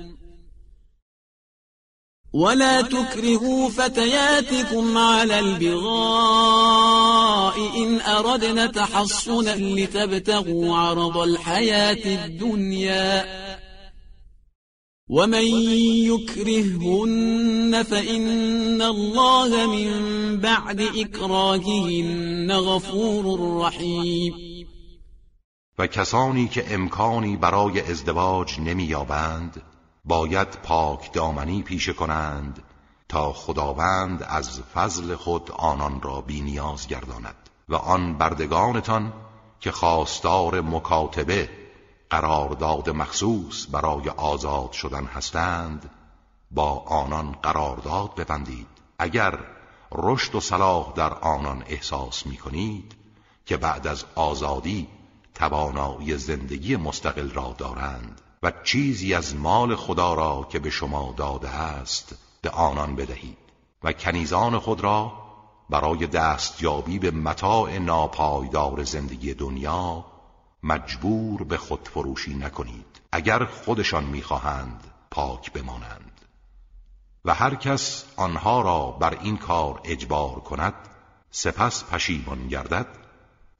ولا 2.33 2.81
تكرهوا 2.81 3.69
فتياتكم 3.69 4.97
على 4.97 5.39
البغاء 5.39 6.71
إن 7.83 8.01
أردنا 8.01 8.65
تحصنا 8.65 9.55
لتبتغوا 9.55 10.75
عرض 10.77 11.17
الحياة 11.17 12.25
الدنيا 12.25 13.25
ومن 15.09 15.43
يكرههن 16.07 17.83
فإن 17.83 18.81
الله 18.81 19.67
من 19.67 19.91
بعد 20.37 20.81
إكراههن 20.81 22.51
غفور 22.51 23.57
رحيم 23.61 24.33
و 25.79 25.87
کسانی 25.87 26.47
که 26.47 26.73
امکانی 26.73 27.37
برای 27.37 27.81
ازدواج 27.81 28.59
نمییابند 28.59 29.61
باید 30.05 30.47
پاک 30.47 31.13
دامنی 31.13 31.63
پیشه 31.63 31.93
کنند 31.93 32.63
تا 33.09 33.33
خداوند 33.33 34.23
از 34.23 34.61
فضل 34.61 35.15
خود 35.15 35.51
آنان 35.51 36.01
را 36.01 36.21
بی 36.21 36.41
نیاز 36.41 36.87
گرداند 36.87 37.49
و 37.69 37.75
آن 37.75 38.17
بردگانتان 38.17 39.13
که 39.59 39.71
خواستار 39.71 40.61
مکاتبه 40.61 41.49
قرارداد 42.09 42.89
مخصوص 42.89 43.67
برای 43.71 44.09
آزاد 44.09 44.71
شدن 44.71 45.05
هستند 45.05 45.89
با 46.51 46.79
آنان 46.79 47.31
قرارداد 47.31 48.15
ببندید. 48.15 48.67
اگر 48.99 49.39
رشد 49.91 50.35
و 50.35 50.39
صلاح 50.39 50.93
در 50.95 51.13
آنان 51.13 51.63
احساس 51.67 52.25
می 52.25 52.37
کنید 52.37 52.95
که 53.45 53.57
بعد 53.57 53.87
از 53.87 54.05
آزادی 54.15 54.87
توانایی 55.35 56.17
زندگی 56.17 56.75
مستقل 56.75 57.29
را 57.29 57.55
دارند. 57.57 58.21
و 58.43 58.51
چیزی 58.63 59.13
از 59.13 59.35
مال 59.35 59.75
خدا 59.75 60.13
را 60.13 60.47
که 60.51 60.59
به 60.59 60.69
شما 60.69 61.13
داده 61.17 61.49
است 61.49 62.15
به 62.41 62.49
آنان 62.49 62.95
بدهید 62.95 63.37
و 63.83 63.93
کنیزان 63.93 64.59
خود 64.59 64.81
را 64.81 65.13
برای 65.69 66.07
دستیابی 66.07 66.99
به 66.99 67.11
متاع 67.11 67.77
ناپایدار 67.77 68.83
زندگی 68.83 69.33
دنیا 69.33 70.05
مجبور 70.63 71.43
به 71.43 71.57
خودفروشی 71.57 72.33
نکنید 72.33 73.01
اگر 73.11 73.45
خودشان 73.45 74.03
می‌خواهند 74.03 74.83
پاک 75.11 75.51
بمانند. 75.53 76.21
و 77.25 77.33
هر 77.33 77.55
کس 77.55 78.05
آنها 78.15 78.61
را 78.61 78.91
بر 78.91 79.17
این 79.21 79.37
کار 79.37 79.81
اجبار 79.83 80.39
کند 80.39 80.73
سپس 81.31 81.83
پشیمان 81.83 82.47
گردد. 82.47 82.87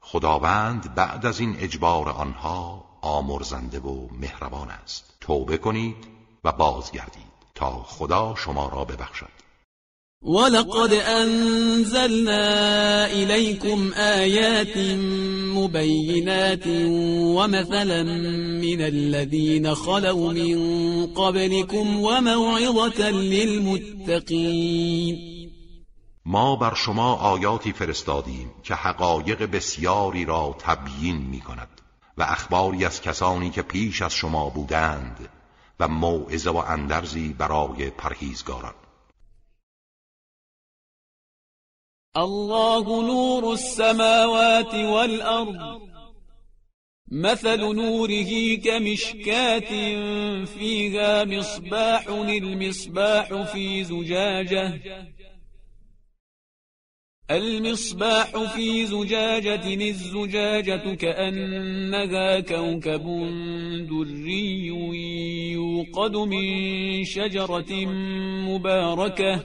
خداوند 0.00 0.94
بعد 0.94 1.26
از 1.26 1.40
این 1.40 1.56
اجبار 1.58 2.08
آنها 2.08 2.91
آمرزنده 3.02 3.80
و 3.80 4.08
مهربان 4.20 4.70
است. 4.70 5.14
توبه 5.20 5.58
کنید 5.58 5.96
و 6.44 6.52
بازگردید 6.52 7.32
تا 7.54 7.82
خدا 7.82 8.34
شما 8.34 8.68
را 8.68 8.84
ببخشد. 8.84 9.42
ولقد 10.24 10.92
أنزلنا 10.92 12.42
إليكم 13.06 13.92
آيات 13.92 14.78
مبينات 15.56 16.66
ومثلا 17.36 18.02
من 18.62 18.80
الذين 18.80 19.74
خلوا 19.74 20.32
من 20.32 21.06
قبلكم 21.06 22.00
وموعظة 22.00 23.10
للمتقين 23.10 24.52
ما 26.26 26.56
بر 26.56 26.74
شما 26.74 27.14
آیاتی 27.14 27.72
فرستادیم 27.72 28.50
که 28.62 28.74
حقایق 28.74 29.42
بسیاری 29.42 30.24
را 30.24 30.56
تبیین 30.58 31.16
می 31.16 31.40
کند 31.40 31.71
و 32.18 32.22
اخباری 32.22 32.84
از 32.84 33.02
کسانی 33.02 33.50
که 33.50 33.62
پیش 33.62 34.02
از 34.02 34.14
شما 34.14 34.48
بودند 34.50 35.28
و 35.80 35.88
موعظه 35.88 36.50
و 36.50 36.56
اندرزی 36.56 37.32
برای 37.32 37.90
پرهیزگاران. 37.90 38.74
الله 42.14 42.84
نور 42.84 43.44
السماوات 43.44 44.74
والأرض 44.74 45.80
مثل 47.10 47.60
نوره 47.60 48.56
كمشكاة 48.56 49.70
فيها 50.44 51.24
مصباح 51.24 52.08
المصباح 52.08 53.42
في 53.42 53.84
زجاجة. 53.84 54.80
المصباح 57.30 58.54
في 58.54 58.86
زجاجة 58.86 59.88
الزجاجة 59.90 60.94
كأنها 60.94 62.40
كوكب 62.40 63.04
دري 63.90 64.66
يوقد 65.52 66.16
من 66.16 67.04
شجرة 67.04 67.86
مباركة. 68.48 69.44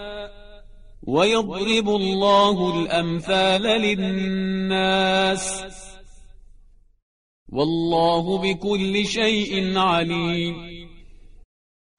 ويضرب 1.11 1.89
الله 1.89 2.73
الأمثال 2.75 3.61
للناس 3.61 5.47
والله 7.49 8.37
بكل 8.37 9.05
شيء 9.05 9.77
علیم 9.77 10.55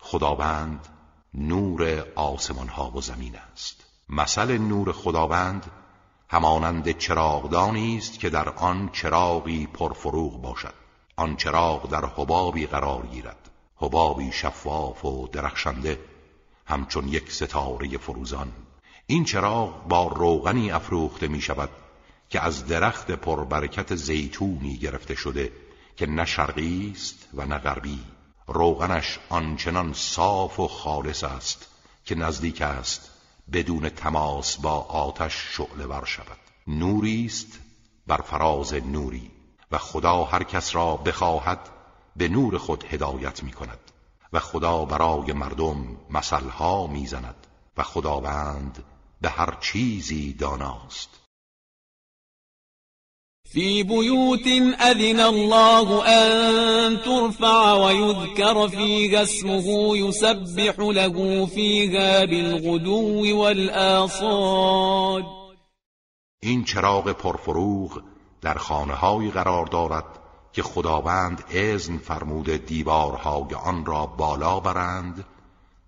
خداوند 0.01 0.87
نور 1.35 2.05
آسمان 2.16 2.68
ها 2.68 2.90
و 2.94 3.01
زمین 3.01 3.37
است. 3.53 3.85
مثل 4.09 4.59
نور 4.59 4.92
خداوند 4.92 5.70
همانند 6.29 6.98
چراغدانی 6.98 7.96
است 7.96 8.18
که 8.18 8.31
در 8.31 8.48
آن 8.48 8.90
چراغی 8.92 9.66
پرفروغ 9.66 10.42
باشد. 10.42 10.75
آن 11.16 11.37
چراغ 11.37 11.90
در 11.90 12.05
حبابی 12.07 12.66
قرار 12.66 13.07
گیرد. 13.07 13.51
حبابی 13.77 14.33
شفاف 14.33 15.05
و 15.05 15.29
درخشنده 15.33 15.98
همچون 16.66 17.09
یک 17.09 17.33
ستاره 17.33 17.98
فروزان. 17.98 18.53
این 19.07 19.25
چراغ 19.25 19.88
با 19.88 20.09
روغنی 20.09 20.71
افروخته 20.71 21.29
می 21.29 21.41
شود 21.41 21.71
که 22.29 22.41
از 22.41 22.67
درخت 22.67 23.11
پربرکت 23.11 23.95
زیتونی 23.95 24.77
گرفته 24.77 25.15
شده 25.15 25.53
که 25.97 26.07
نه 26.07 26.25
شرقی 26.25 26.93
است 26.97 27.29
و 27.35 27.47
نه 27.47 27.59
غربی. 27.59 28.01
روغنش 28.47 29.19
آنچنان 29.29 29.93
صاف 29.93 30.61
و 30.61 30.69
خالص 30.69 31.25
است 31.25 31.69
که 32.05 32.15
نزدیک 32.15 32.62
است 32.62 33.11
بدون 33.53 33.88
تماس 33.88 34.57
با 34.57 34.81
آتش 34.81 35.35
شعله 35.57 35.87
ور 35.87 36.05
شود. 36.05 36.38
نوری 36.67 37.27
است 37.27 37.59
بر 38.07 38.21
فراز 38.21 38.75
نوری 38.75 39.31
و 39.71 39.79
خدا 39.79 40.25
هر 40.25 40.43
کس 40.43 40.75
را 40.75 40.97
بخواهد 40.97 41.59
به 42.17 42.29
نور 42.29 42.59
خود 42.59 42.85
هدایت 42.91 43.43
می 43.43 43.53
کند 43.53 43.79
و 44.33 44.41
خدا 44.41 44.85
برای 44.85 45.33
مردم 45.33 45.97
مثلها 46.11 46.87
می‌زند 46.87 47.47
و 47.77 47.83
خداوند 47.83 48.85
به 49.23 49.29
هر 49.29 49.55
چیزی 49.61 50.33
داناست. 50.33 51.23
في 53.45 53.83
بيوت 53.83 54.47
أذن 54.81 55.21
الله 55.21 56.07
أن 56.07 57.03
ترفع 57.03 57.73
ويذكر 57.73 58.69
فيها 58.69 59.23
اسمه 59.23 59.97
يسبح 59.97 60.79
له 60.79 61.47
فيها 61.47 62.25
بالغدو 62.25 63.39
والآصال. 63.39 65.25
این 66.43 66.65
چراغ 66.65 67.13
پرفروغ 67.13 68.03
در 68.41 68.55
خانه 68.55 69.31
قرار 69.31 69.67
دارد 69.67 70.05
که 70.53 70.63
خداوند 70.63 71.45
اذن 71.51 71.99
فرمود 71.99 72.51
دیوارهای 72.51 73.55
آن 73.55 73.87
را 73.87 74.07
بالا 74.07 74.61
برند 74.61 75.25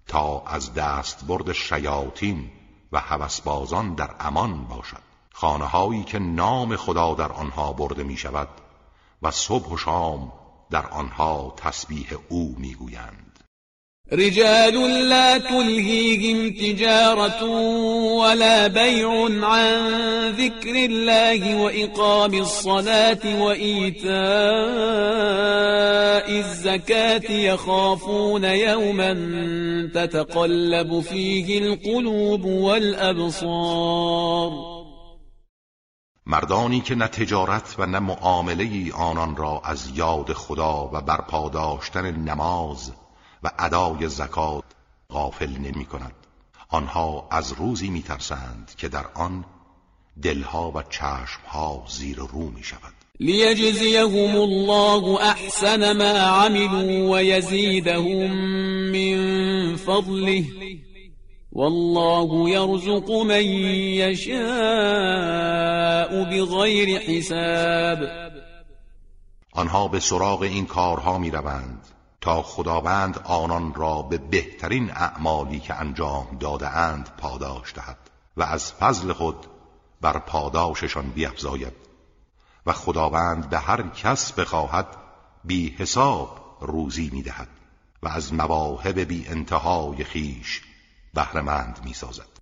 تا 0.07 0.43
از 0.47 0.75
دست 0.75 1.25
برد 1.25 1.53
شیاطین 1.53 2.51
و 2.95 3.01
هوسبازان 3.01 3.95
در 3.95 4.11
امان 4.21 4.65
باشد. 4.65 5.03
خانه 5.33 5.65
هایی 5.65 6.05
که 6.05 6.19
نام 6.19 6.77
خدا 6.77 7.15
در 7.15 7.33
آنها 7.33 7.73
برده 7.73 8.03
می 8.03 8.17
شود 8.17 8.49
و 9.23 9.31
صبح 9.31 9.69
و 9.69 9.77
شام 9.77 10.33
در 10.71 10.87
آنها 10.87 11.55
تسبیح 11.57 12.19
او 12.29 12.55
می 12.59 12.75
گویند 12.75 13.24
رجال 14.13 15.09
لا 15.09 15.39
تلهيهم 15.39 16.51
تجارة 16.51 17.45
ولا 18.21 18.67
بيع 18.67 19.11
عن 19.47 19.91
ذكر 20.31 20.75
الله 20.75 21.57
وإقام 21.57 22.35
الصلاة 22.35 23.43
وإيتاء 23.43 24.15
الزكاة 26.39 27.33
يخافون 27.33 28.45
يوما 28.45 29.13
تتقلب 29.95 31.01
فيه 31.01 31.59
القلوب 31.59 32.45
والأبصار. 32.45 33.95
مردانی 36.27 36.81
که 36.81 36.95
نه 36.95 37.07
تجارت 37.07 37.75
و 37.79 37.87
نه 37.87 37.99
معامله 37.99 38.93
آنان 38.95 39.37
را 39.37 39.63
از 39.65 39.99
یاد 39.99 40.33
خدا 40.33 40.91
و 40.93 41.01
برپاداشتن 41.01 42.07
نماز 42.07 42.93
و 43.45 43.51
ادای 43.59 44.09
زکات 44.09 44.65
غافل 45.11 45.51
نمی 45.51 45.85
کند. 45.85 46.15
آنها 46.69 47.29
از 47.31 47.53
روزی 47.53 47.91
می 47.91 48.03
ترسند 48.03 48.73
که 48.79 48.89
در 48.89 49.05
آن 49.15 49.45
دلها 50.23 50.71
و 50.71 50.83
چشمها 50.83 51.85
زیر 51.89 52.17
رو 52.17 52.51
می 52.51 52.63
شود. 52.63 52.95
لیجزیهم 53.21 54.37
الله 54.37 55.21
احسن 55.21 55.93
ما 55.93 56.19
عملوا 56.19 57.11
ويزيدهم 57.13 58.33
من 58.93 59.77
فضله. 59.77 60.45
والله 61.53 62.51
يرزق 62.51 63.11
من 63.11 63.45
يشاء 64.01 64.35
بغیر 66.25 66.99
حساب. 66.99 67.99
آنها 69.53 69.89
به 69.89 70.01
سراغ 70.01 70.43
این 70.43 70.67
کارها 70.67 71.19
می 71.19 71.31
روند. 71.31 71.84
تا 72.25 72.43
خداوند 72.43 73.19
آنان 73.25 73.75
را 73.75 74.03
به 74.03 74.19
بهترین 74.19 74.91
اعمالی 74.91 75.61
که 75.61 75.75
انجام 75.75 76.37
داده 76.41 76.69
اند 76.69 77.11
پاداش 77.19 77.75
دهد 77.75 77.99
و 78.37 78.43
از 78.43 78.73
فضل 78.73 79.13
خود 79.13 79.47
بر 80.01 80.19
پاداششان 80.19 81.11
بیفزاید 81.11 81.73
و 82.67 82.73
خداوند 82.73 83.51
به 83.51 83.59
هر 83.59 83.83
کس 83.83 84.33
بخواهد 84.33 84.87
بی 85.45 85.77
حساب 85.79 86.59
روزی 86.61 87.11
می‌دهد 87.13 87.49
و 88.03 88.09
از 88.09 88.35
مواهب 88.35 89.01
بی 89.01 89.29
انتهای 89.29 90.05
خیش 90.05 90.63
بهرمند 91.15 91.81
می‌سازد. 91.85 92.34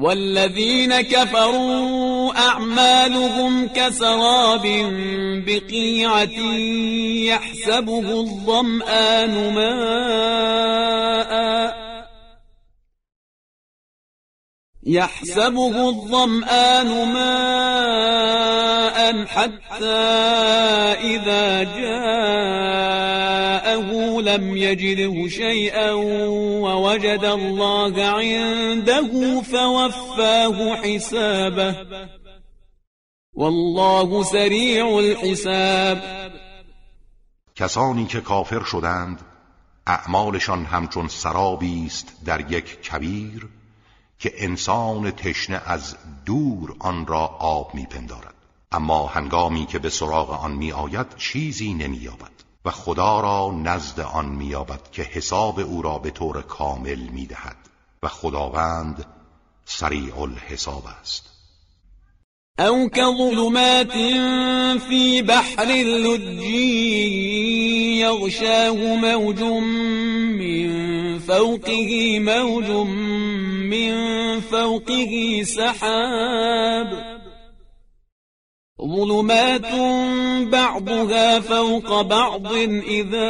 والذين 0.00 1.00
كفروا 1.00 2.32
أعمالهم 2.38 3.68
كسراب 3.68 4.62
بقيعة 5.46 6.40
يحسبه 7.28 8.20
الظمآن 8.20 9.54
ماء 9.54 11.30
يحسبه 14.86 15.88
الظمآن 15.88 17.12
ماء 17.12 18.20
حتى 19.26 19.86
إذا 21.04 21.62
جاءه 21.62 23.09
لم 24.20 24.56
يجده 24.56 25.28
شيئا 25.28 25.92
ووجد 26.64 27.24
الله 27.24 28.04
عنده 28.04 29.42
فوفاه 29.42 30.76
حسابه. 30.76 31.76
والله 33.34 34.22
سریع 34.24 34.86
الحساب. 34.86 35.98
کسانی 37.54 38.06
که 38.06 38.20
کافر 38.20 38.62
شدند 38.62 39.20
اعمالشان 39.86 40.64
همچون 40.64 41.08
سرابی 41.08 41.86
است 41.86 42.12
در 42.24 42.52
یک 42.52 42.82
کبیر 42.82 43.48
که 44.18 44.32
انسان 44.36 45.10
تشنه 45.10 45.62
از 45.66 45.96
دور 46.26 46.76
آن 46.78 47.06
را 47.06 47.26
آب 47.26 47.74
میپندارد. 47.74 48.34
اما 48.72 49.06
هنگامی 49.06 49.66
که 49.66 49.78
به 49.78 49.90
سراغ 49.90 50.30
آن 50.30 50.52
میآید 50.52 51.16
چیزی 51.16 51.74
نمییابد. 51.74 52.39
و 52.64 52.70
خدا 52.70 53.20
را 53.20 53.54
نزد 53.62 54.00
آن 54.00 54.26
مییابد 54.26 54.90
که 54.92 55.02
حساب 55.02 55.58
او 55.60 55.82
را 55.82 55.98
به 55.98 56.10
طور 56.10 56.42
کامل 56.42 56.98
می‌دهد 56.98 57.56
و 58.02 58.08
خداوند 58.08 59.04
سریع 59.64 60.20
الحساب 60.20 60.84
است. 61.00 61.30
او 62.58 62.88
كظلمات 62.88 63.92
في 64.88 65.22
بحر 65.22 65.70
اللجي 65.70 67.20
يغشاه 68.00 68.74
موج 68.74 69.42
من 69.42 71.18
فوقه 71.18 72.18
موج 72.18 72.70
من 73.70 74.40
فوقه 74.40 75.44
سحاب. 75.44 77.19
ظلمات 78.80 79.72
بعضها 80.50 81.40
فوق 81.40 82.02
بعض 82.02 82.52
إذا 82.88 83.28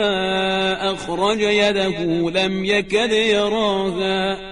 أخرج 0.92 1.40
يده 1.40 2.30
لم 2.30 2.64
يكد 2.64 3.12
يراها 3.12 4.50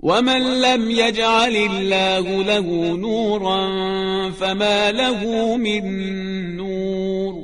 ومن 0.00 0.60
لم 0.60 0.90
يجعل 0.90 1.56
الله 1.56 2.42
له 2.42 2.96
نورا 2.96 3.60
فما 4.30 4.92
له 4.92 5.56
من 5.56 5.84
نور 6.56 7.34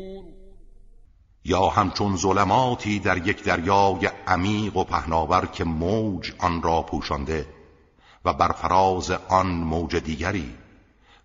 یا 1.45 1.67
همچون 1.69 2.17
ظلماتی 2.17 2.99
در 2.99 3.29
یک 3.29 3.43
دریای 3.43 4.11
عمیق 4.27 4.77
و 4.77 4.85
پهناور 4.85 5.47
که 5.47 5.65
موج 5.65 6.33
آن 6.39 6.63
را 6.63 6.83
پوشانده 6.83 7.47
و 8.25 8.33
بر 8.33 8.53
فراز 8.53 9.11
آن 9.11 9.47
موج 9.47 9.97
دیگری 9.97 10.55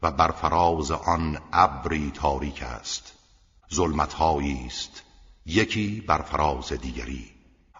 و 0.01 0.11
بر 0.11 0.31
فراز 0.31 0.91
آن 0.91 1.37
ابری 1.53 2.11
تاریک 2.11 2.63
است. 2.63 3.13
ظلمتهایی 3.73 4.65
است. 4.65 5.03
یکی 5.45 6.01
بر 6.07 6.21
فراز 6.21 6.73
دیگری. 6.73 7.31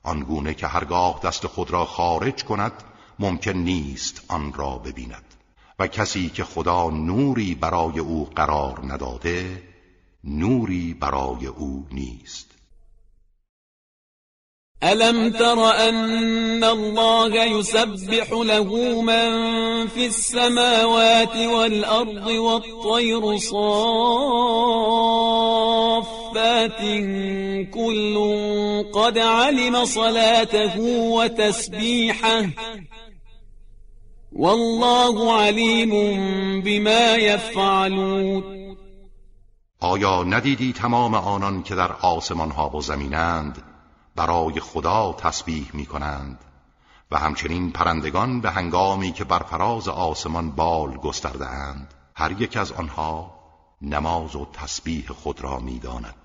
آنگونه 0.04 0.54
که 0.54 0.68
هرگاه 0.68 1.20
دست 1.24 1.48
خود 1.48 1.72
را 1.72 1.86
خارج 1.86 2.44
کند 2.44 2.84
ممکن 3.20 3.52
نیست 3.52 4.22
آن 4.28 4.54
را 4.54 4.78
ببیند. 4.78 5.24
و 5.80 5.88
کسی 5.88 6.30
که 6.30 6.44
خدا 6.44 6.90
نوری 6.90 7.56
برای 7.56 8.00
او 8.00 8.26
قرار 8.36 8.94
نداده 8.94 9.64
نوری 10.24 10.94
برای 10.94 11.46
او 11.46 11.88
نیست. 11.92 12.59
ألم 14.84 15.30
تر 15.30 15.90
أن 15.90 16.64
الله 16.64 17.44
يسبح 17.44 18.32
له 18.32 19.02
من 19.02 19.30
في 19.88 20.06
السماوات 20.06 21.36
والأرض 21.36 22.28
والطير 22.28 23.38
صافات 23.38 23.60
كل 27.74 28.16
قد 28.94 29.18
علم 29.18 29.86
صلاته 29.86 30.80
وتسبيحه 30.90 32.46
والله 34.32 35.34
علیم 35.34 35.92
بما 36.62 37.16
یفعلون 37.18 38.44
آیا 39.82 40.24
ندیدی 40.24 40.74
تمام 40.74 41.14
آنان 41.14 41.64
که 41.64 41.76
در 41.76 41.92
آسمان 41.92 42.52
ها 42.52 42.70
و 42.70 42.82
زمینند 42.82 43.69
برای 44.20 44.60
خدا 44.60 45.16
تسبیح 45.18 45.70
می 45.74 45.86
کنند 45.86 46.40
و 47.12 47.20
همچنین 47.20 47.72
پرندگان 47.72 48.42
به 48.42 48.52
هنگامی 48.52 49.12
که 49.12 49.24
بر 49.24 49.40
فراز 49.40 49.88
آسمان 49.88 50.52
بال 50.52 50.98
گسترده 50.98 51.48
اند 51.48 51.94
هر 52.16 52.42
یک 52.42 52.58
از 52.58 52.72
آنها 52.72 53.32
نماز 53.82 54.36
و 54.36 54.48
تسبیح 54.54 55.08
خود 55.08 55.42
را 55.42 55.60
می‌داند 55.60 56.16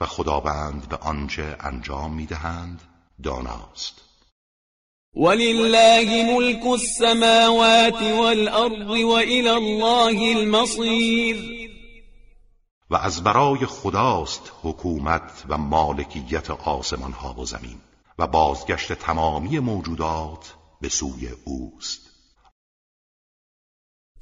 و 0.00 0.06
خداوند 0.06 0.88
به 0.88 0.96
آنچه 0.96 1.56
انجام 1.60 2.14
می‌دهند 2.14 2.82
داناست. 3.22 3.94
ولله 5.16 6.34
ملك 6.34 6.66
السماوات 6.66 8.02
والأرض 8.02 8.90
وإلى 8.90 9.50
الله 9.50 10.36
المصير 10.36 11.57
و 12.90 12.96
از 12.96 13.24
برای 13.24 13.66
خداست 13.66 14.52
حکومت 14.62 15.44
و 15.48 15.58
مالکیت 15.58 16.50
آسمان 16.50 17.12
ها 17.12 17.34
و 17.34 17.44
زمین 17.44 17.80
و 18.18 18.26
بازگشت 18.26 18.92
تمامی 18.92 19.58
موجودات 19.58 20.54
به 20.80 20.88
سوی 20.88 21.28
اوست. 21.44 22.00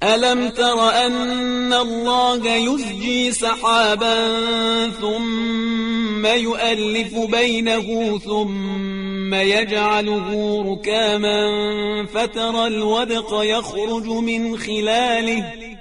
ألم 0.03 0.49
تر 0.49 0.79
أن 1.05 1.73
الله 1.73 2.55
يزجي 2.55 3.31
سحابا 3.31 4.15
ثم 5.01 6.25
يؤلف 6.25 7.17
بينه 7.31 8.19
ثم 8.19 9.33
يجعله 9.33 10.61
ركاما 10.71 11.39
فترى 12.05 12.67
الودق 12.67 13.41
يخرج 13.43 14.07
من 14.07 14.57
خلاله 14.57 15.76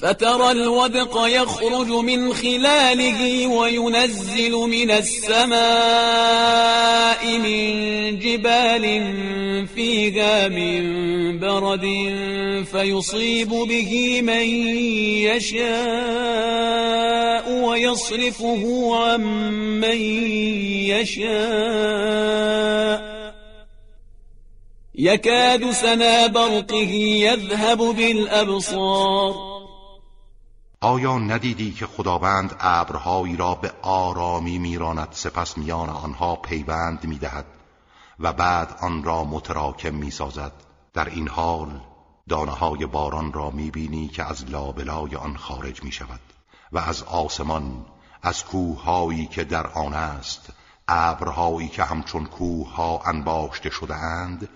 فترى 0.00 0.50
الودق 0.50 1.26
يخرج 1.26 1.88
من 1.88 2.34
خلاله 2.34 3.46
وينزل 3.46 4.52
من 4.52 4.90
السماء 4.90 5.56
من 7.38 8.18
جبال 8.18 8.84
فيها 9.74 10.48
من 10.48 11.38
برد 11.38 11.86
فيصيب 12.72 13.48
به 13.48 14.22
من 14.22 14.46
يشاء 15.32 15.66
ويصرفه 17.50 18.94
عن 18.96 19.20
من 19.80 20.00
يشاء. 20.92 22.36
يكاد 24.94 25.70
سنا 25.70 26.26
برقه 26.26 26.92
يذهب 26.92 27.78
بالأبصار. 27.78 29.55
آیا 30.80 31.18
ندیدی 31.18 31.72
که 31.72 31.86
خداوند 31.86 32.56
ابرهایی 32.60 33.36
را 33.36 33.54
به 33.54 33.72
آرامی 33.82 34.58
میراند؟ 34.58 35.08
سپس 35.10 35.58
میان 35.58 35.88
آنها 35.88 36.36
پیوند 36.36 37.04
می‌دهد 37.04 37.46
و 38.20 38.32
بعد 38.32 38.76
آن 38.80 39.04
را 39.04 39.24
متراکم 39.24 39.94
می‌سازد. 39.94 40.52
در 40.92 41.08
این 41.08 41.28
حال 41.28 41.80
دانه 42.28 42.52
های 42.52 42.86
باران 42.86 43.32
را 43.32 43.50
می‌بینی 43.50 44.08
که 44.08 44.24
از 44.24 44.50
لابلای 44.50 45.16
آن 45.16 45.36
خارج 45.36 45.82
می 45.82 45.92
شود 45.92 46.20
و 46.72 46.78
از 46.78 47.02
آسمان 47.02 47.86
از 48.22 48.44
کوههایی 48.44 49.26
که 49.26 49.44
در 49.44 49.66
آن 49.66 49.94
است 49.94 50.52
ابرهایی 50.88 51.68
که 51.68 51.84
همچون 51.84 52.26
کوه 52.26 52.74
ها 52.74 53.02
انباشته 53.06 53.70
شده 53.70 53.94
اند 53.94 54.48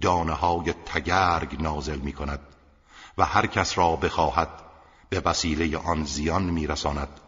دانه 0.00 0.32
های 0.32 0.72
تگرگ 0.72 1.62
نازل 1.62 1.98
می 1.98 2.12
کند 2.12 2.40
و 3.18 3.24
هر 3.24 3.46
کس 3.46 3.78
را 3.78 3.96
بخواهد 3.96 4.63
به 5.14 5.30
وسیله 5.30 5.78
آن 5.78 6.04
زیان 6.04 6.42
میرساند 6.42 7.20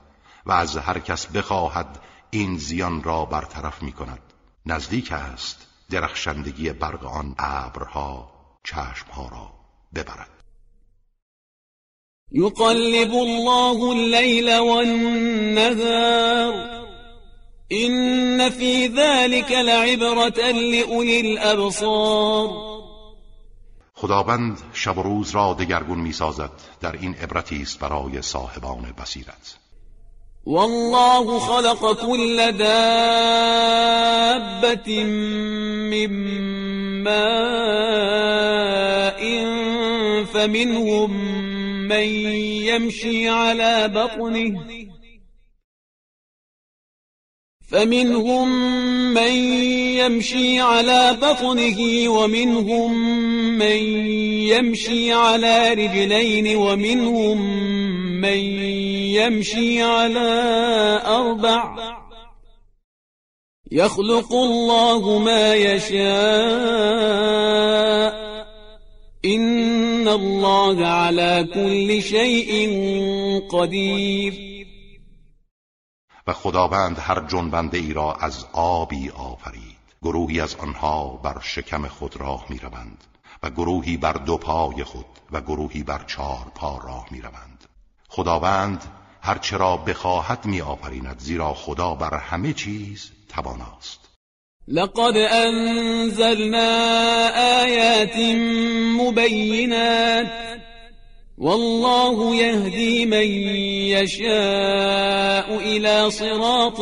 و 0.46 0.52
از 0.52 0.76
هر 0.76 0.98
کس 0.98 1.26
بخواهد 1.26 1.98
این 2.30 2.58
زیان 2.58 3.02
را 3.02 3.24
برطرف 3.24 3.82
می 3.82 3.92
کند 3.92 4.20
نزدیک 4.66 5.12
است 5.12 5.66
درخشندگی 5.90 6.72
برق 6.72 7.04
آن 7.04 7.34
ابرها 7.38 8.30
چشمها 8.64 9.28
را 9.28 9.52
ببرد. 9.94 10.30
یقلب 12.32 13.14
الله 13.14 13.90
الليل 13.90 14.58
والنهار. 14.58 16.06
إن 17.72 18.50
في 18.50 18.86
ذلك 18.86 19.52
لعبرة 19.52 20.50
لأولي 20.50 21.20
الأبصار 21.20 22.75
خداوند 23.98 24.58
شب 24.72 24.98
و 24.98 25.02
روز 25.02 25.30
را 25.30 25.54
دگرگون 25.54 25.98
می‌سازد. 25.98 26.50
در 26.80 26.92
این 26.92 27.14
عبرتی 27.14 27.62
است 27.62 27.78
برای 27.78 28.22
صاحبان 28.22 28.92
بصیرت. 28.98 29.56
والله 30.46 31.38
خلق 31.38 32.06
كل 32.06 32.52
دابة 32.52 32.74
من 35.90 36.10
ماء 37.02 38.36
فمنهم 40.24 41.10
من 41.88 42.04
يمشي 42.68 43.28
على 43.28 43.88
بطنه 43.88 44.66
فمنهم 47.70 48.48
من 49.14 49.32
يمشي 49.98 50.60
على 50.60 51.16
بطنه 51.22 52.08
ومنهم 52.08 52.92
من 53.58 53.76
يمشي 54.52 55.12
على 55.12 55.74
رجلين 55.74 56.56
ومنهم 56.56 57.38
من 58.20 58.38
يمشي 59.18 59.82
على 59.82 60.30
أربع. 61.06 61.76
يخلق 63.70 64.32
الله 64.32 65.18
ما 65.18 65.54
يشاء. 65.54 65.96
إن 69.24 70.08
الله 70.08 70.86
على 70.86 71.48
كل 71.54 72.02
شيء 72.02 72.70
قدير. 73.50 74.32
و 76.26 76.32
خداوند 76.32 76.96
هر 76.98 77.26
جنبنده 77.28 77.78
ای 77.78 77.92
را 77.92 78.12
از 78.12 78.46
آبی 78.52 79.10
آفرید. 79.10 79.76
گروهی 80.02 80.40
از 80.40 80.56
آنها 80.56 81.20
بر 81.24 81.40
شکم 81.42 81.88
خود 81.88 82.16
راه 82.16 82.46
می 82.48 82.58
روند 82.58 83.04
و 83.46 83.50
گروهی 83.50 83.96
بر 83.96 84.12
دو 84.12 84.36
پای 84.36 84.84
خود 84.84 85.06
و 85.32 85.40
گروهی 85.40 85.82
بر 85.82 86.04
چهار 86.06 86.52
پا 86.54 86.78
راه 86.78 87.06
می 87.10 87.20
روند 87.20 87.64
خداوند 88.08 88.84
هر 89.22 89.38
چرا 89.38 89.76
بخواهد 89.76 90.44
می 90.44 90.60
آفریند 90.60 91.18
زیرا 91.18 91.54
خدا 91.54 91.94
بر 91.94 92.14
همه 92.14 92.52
چیز 92.52 93.12
تواناست. 93.28 94.00
لقد 94.68 95.16
انزلنا 95.16 96.58
آیات 97.62 98.16
مبینات. 99.00 100.26
والله 101.38 102.36
يهدي 102.36 103.06
من 103.06 103.26
يشاء 103.94 105.58
الى 105.58 106.10
صراط 106.10 106.80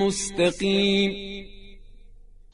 مستقیم. 0.00 1.46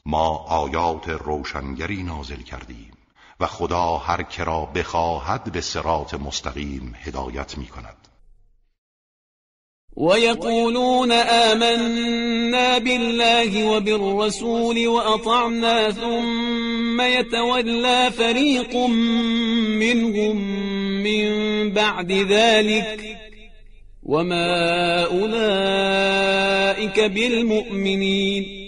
ما 0.05 0.45
آیات 0.49 1.09
روشنگری 1.09 2.03
نازل 2.03 2.41
کردیم. 2.41 2.92
و 3.39 3.47
خدا 3.47 3.97
هر 3.97 4.23
کرا 4.23 4.65
بخواهد 4.65 5.51
به 5.51 5.61
صراط 5.61 6.13
مستقیم 6.13 6.95
هدایت 7.03 7.57
می 7.57 7.67
کند 7.67 7.97
ويقولون 9.97 11.11
آمنا 11.11 12.79
بالله 12.79 13.65
وبالرسول 13.65 14.87
وأطعنا 14.87 15.91
ثم 15.91 17.01
يتولى 17.01 18.11
فريق 18.11 18.75
منهم 19.79 20.35
من 21.03 21.29
بعد 21.73 22.11
ذلك 22.11 23.17
وما 24.03 25.03
أولئك 25.05 26.99
بالمؤمنين. 26.99 28.63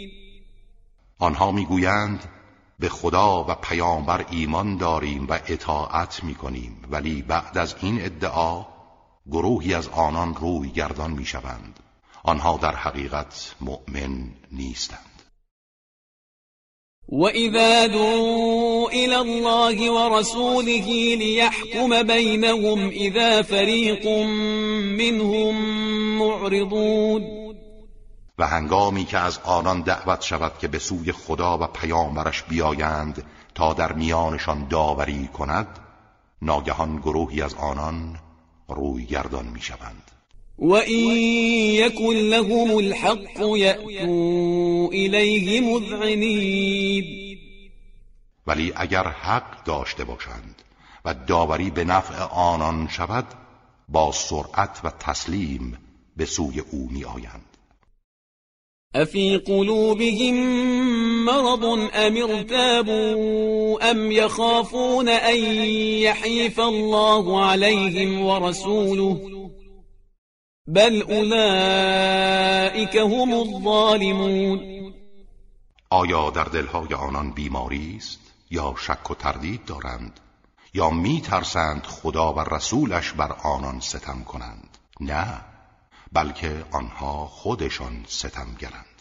آنها 1.19 1.51
می‌گویند 1.51 2.34
به 2.79 2.89
خدا 2.89 3.43
و 3.43 3.55
پیامبر 3.55 4.25
ایمان 4.31 4.77
داریم 4.77 5.27
و 5.29 5.39
اطاعت 5.47 6.23
می‌کنیم. 6.23 6.83
ولی 6.91 7.21
بعد 7.21 7.57
از 7.57 7.75
این 7.81 8.01
ادعا 8.01 8.65
گروهی 9.31 9.73
از 9.73 9.87
آنان 9.87 10.35
روی 10.35 10.69
گردان 10.69 11.11
می‌شوند. 11.11 11.79
آنها 12.23 12.57
در 12.57 12.75
حقیقت 12.75 13.55
مؤمن 13.61 14.29
نیستند. 14.51 15.15
وإذا 17.09 17.87
دعوا 17.87 18.89
إلى 18.89 19.15
الله 19.15 19.91
ورسوله 19.91 21.15
ليحكم 21.15 22.03
بينهم 22.03 22.89
إذا 22.89 23.41
فريق 23.41 24.07
منهم 24.97 25.55
معرضون 26.17 27.44
و 28.37 28.47
هنگامی 28.47 29.05
که 29.05 29.17
از 29.17 29.39
آنان 29.43 29.81
دعوت 29.81 30.21
شود 30.21 30.57
که 30.57 30.67
به 30.67 30.79
سوی 30.79 31.11
خدا 31.11 31.57
و 31.57 31.67
پیامبرش 31.67 32.43
بیایند 32.43 33.23
تا 33.55 33.73
در 33.73 33.93
میانشان 33.93 34.67
داوری 34.67 35.27
کند 35.27 35.67
ناگهان 36.41 36.97
گروهی 36.97 37.41
از 37.41 37.53
آنان 37.53 38.19
روی 38.67 39.05
گردان 39.05 39.45
می 39.45 39.61
شوند 39.61 40.11
وإن 40.59 41.17
يكن 41.75 42.13
لهم 42.13 42.77
الحق 42.77 43.39
يأتوا 43.39 44.87
إليه 44.87 45.61
مذعنين. 45.61 47.05
ولی 48.47 48.73
اگر 48.75 49.07
حق 49.07 49.63
داشته 49.63 50.03
باشند 50.03 50.61
و 51.05 51.13
داوری 51.13 51.69
به 51.69 51.83
نفع 51.83 52.23
آنان 52.23 52.87
شود 52.87 53.25
با 53.89 54.11
سرعت 54.11 54.81
و 54.83 54.89
تسلیم 54.89 55.77
به 56.17 56.25
سوی 56.25 56.59
او 56.59 56.89
می 56.91 57.05
آیند 57.05 57.54
افی 58.95 59.37
قلوبهم 59.37 60.35
مرض 61.25 61.63
ام 61.93 62.17
ارتابوا 62.29 63.91
ام 63.91 64.11
يخافون 64.11 65.09
ان 65.09 65.35
يحيف 66.05 66.59
الله 66.59 67.45
عليهم 67.45 68.25
ورسوله 68.25 69.19
بل 70.67 71.01
اولئك 71.01 72.95
هم 72.95 73.33
الظالمون 73.33 74.75
آیا 75.89 76.29
در 76.29 76.43
دلهای 76.43 76.93
آنان 76.93 77.31
بیماری 77.31 77.95
است 77.97 78.19
یا 78.51 78.75
شک 78.77 79.11
و 79.11 79.15
تردید 79.15 79.65
دارند 79.65 80.19
یا 80.73 80.89
می 80.89 81.21
ترسند 81.21 81.83
خدا 81.83 82.33
و 82.33 82.39
رسولش 82.39 83.11
بر 83.11 83.31
آنان 83.43 83.79
ستم 83.79 84.23
کنند؟ 84.23 84.77
نه. 84.99 85.54
بلکه 86.15 86.65
آنها 86.73 87.25
خودشان 87.25 88.03
ستمگرند. 88.07 88.95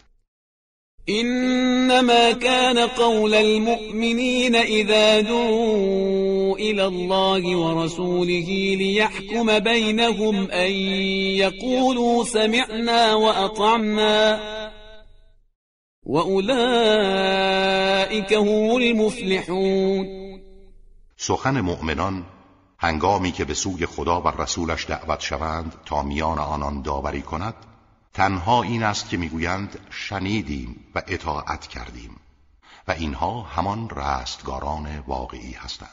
انما 1.09 2.33
كان 2.33 2.79
قول 2.79 3.35
المؤمنين 3.35 4.57
اذا 4.57 5.21
دعوا 5.21 6.57
الى 6.57 6.87
الله 6.87 7.57
ورسوله 7.57 8.77
ليحكم 8.79 9.59
بينهم 9.59 10.51
ان 10.51 10.71
يقولوا 11.43 12.25
سمعنا 12.25 13.15
واطعنا 13.15 14.41
واولئك 16.03 16.75
هم 18.35 18.77
المفلحون. 18.77 20.25
سخن 21.17 21.61
مؤمنان 21.61 22.25
هنگامی 22.85 23.33
که 23.33 23.45
به 23.45 23.55
سوی 23.55 23.87
خدا 23.87 24.21
و 24.21 24.29
رسولش 24.29 24.87
دعوت 24.87 25.21
شوند 25.21 25.75
تا 25.85 26.03
میان 26.03 26.39
آنان 26.39 26.83
داوری 26.83 27.23
کند 27.23 27.55
تنها 28.15 28.63
این 28.63 28.83
است 28.83 29.09
که 29.09 29.17
می‌گویند 29.17 29.79
شنیدیم 29.91 30.87
و 30.95 31.03
اطاعت 31.07 31.67
کردیم 31.67 32.17
و 32.89 32.93
اینها 32.93 33.43
همان 33.43 33.91
رستگاران 33.91 35.05
واقعی 35.07 35.53
هستند. 35.53 35.89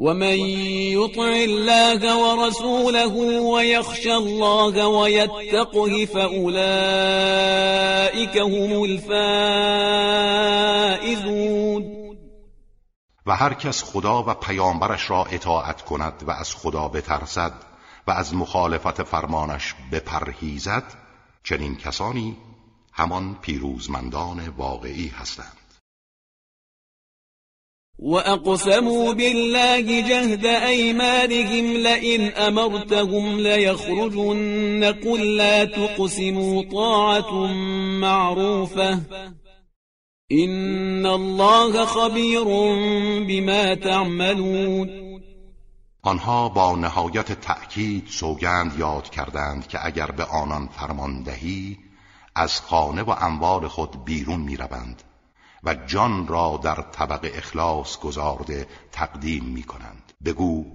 ومن 0.00 0.38
يطع 0.98 1.22
الله 1.22 2.16
ورسوله 2.16 3.14
ويخشى 3.52 4.10
الله 4.10 4.86
ويتقه 4.86 6.06
فأولئك 6.06 6.46
هم 8.36 8.82
الفائزون. 8.82 9.68
و 13.28 13.36
هر 13.36 13.54
کس 13.54 13.84
خدا 13.84 14.22
و 14.22 14.34
پیامبرش 14.34 15.10
را 15.10 15.24
اطاعت 15.24 15.82
کند 15.82 16.24
و 16.26 16.30
از 16.30 16.54
خدا 16.54 16.88
بترسد 16.88 17.52
و 18.06 18.10
از 18.10 18.34
مخالفت 18.34 19.02
فرمانش 19.02 19.74
بپرهیزد 19.92 20.84
چنین 21.44 21.76
کسانی 21.76 22.36
همان 22.92 23.38
پیروزمندان 23.42 24.48
واقعی 24.48 25.08
هستند. 25.08 25.56
اقسموا 28.02 29.12
بالله 29.12 30.02
جهد 30.02 30.46
ایمانهم 30.46 31.76
لئن 31.76 32.32
امرتهم 32.36 33.38
ليخرجن 33.38 34.92
قل 34.92 35.20
لا 35.36 35.64
تقسموا 35.64 36.64
طاعة 36.72 37.46
معروفة 38.00 39.00
إن 40.32 41.06
الله 41.06 41.84
خبیر 41.86 42.44
بما 43.24 43.74
تعملون. 43.74 44.88
آنها 46.02 46.48
با 46.48 46.76
نهایت 46.76 47.32
تأکید 47.32 48.06
سوگند 48.08 48.78
یاد 48.78 49.10
کردند 49.10 49.68
که 49.68 49.86
اگر 49.86 50.10
به 50.10 50.24
آنان 50.24 50.66
فرمان 50.68 51.22
دهی 51.22 51.78
از 52.34 52.60
خانه 52.60 53.02
و 53.02 53.10
اموال 53.10 53.68
خود 53.68 54.04
بیرون 54.04 54.40
می 54.40 54.56
روند 54.56 55.02
و 55.64 55.74
جان 55.74 56.26
را 56.26 56.60
در 56.62 56.84
طبق 56.92 57.30
اخلاص 57.34 57.98
گذارده 57.98 58.66
تقدیم 58.92 59.44
می 59.44 59.62
کنند 59.62 60.12
بگو 60.24 60.66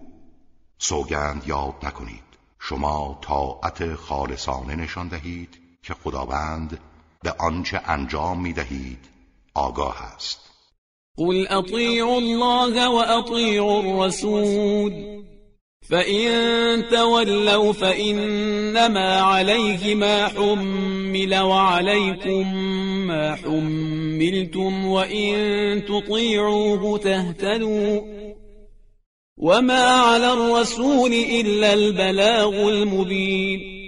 سوگند 0.77 1.43
یاد 1.47 1.75
نکنید. 1.83 2.23
شما 2.59 3.19
طاعت 3.21 3.95
خالصانه 3.95 4.75
نشان 4.75 5.07
دهید 5.07 5.57
که 5.83 5.93
خداوند 5.93 6.79
به 7.23 7.31
آنچه 7.39 7.81
انجام 7.85 8.41
می 8.41 8.53
دهید 8.53 9.12
آگاه 9.55 10.03
است. 10.15 10.39
قل 11.17 11.47
اطیعوا 11.49 12.17
الله 12.17 12.87
و 12.87 12.95
اطیعوا 12.95 13.79
الرسول. 13.79 15.23
فإن 15.89 16.89
تولوا 16.91 17.73
فإنما 17.73 19.21
عليه 19.21 19.95
ما 19.95 20.27
حمل 20.27 21.35
وعليكم 21.35 22.55
ما 23.07 23.35
حملتم 23.35 24.85
وإن 24.85 25.35
تطيعوه 25.85 26.97
تهتدوا. 26.97 28.01
وما 29.37 29.83
على 29.83 30.33
الرسول 30.33 31.13
إلا 31.13 31.73
البلاغ 31.73 32.53
المبين. 32.53 33.83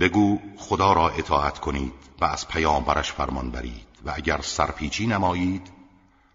بگو 0.00 0.38
خدا 0.56 0.92
را 0.92 1.08
اطاعت 1.08 1.58
کنید 1.58 1.92
و 2.20 2.24
از 2.24 2.48
پیامبرش 2.48 3.12
فرمان 3.12 3.50
برید. 3.50 3.91
و 4.04 4.12
اگر 4.14 4.40
سرپیچی 4.40 5.06
نمایید 5.06 5.72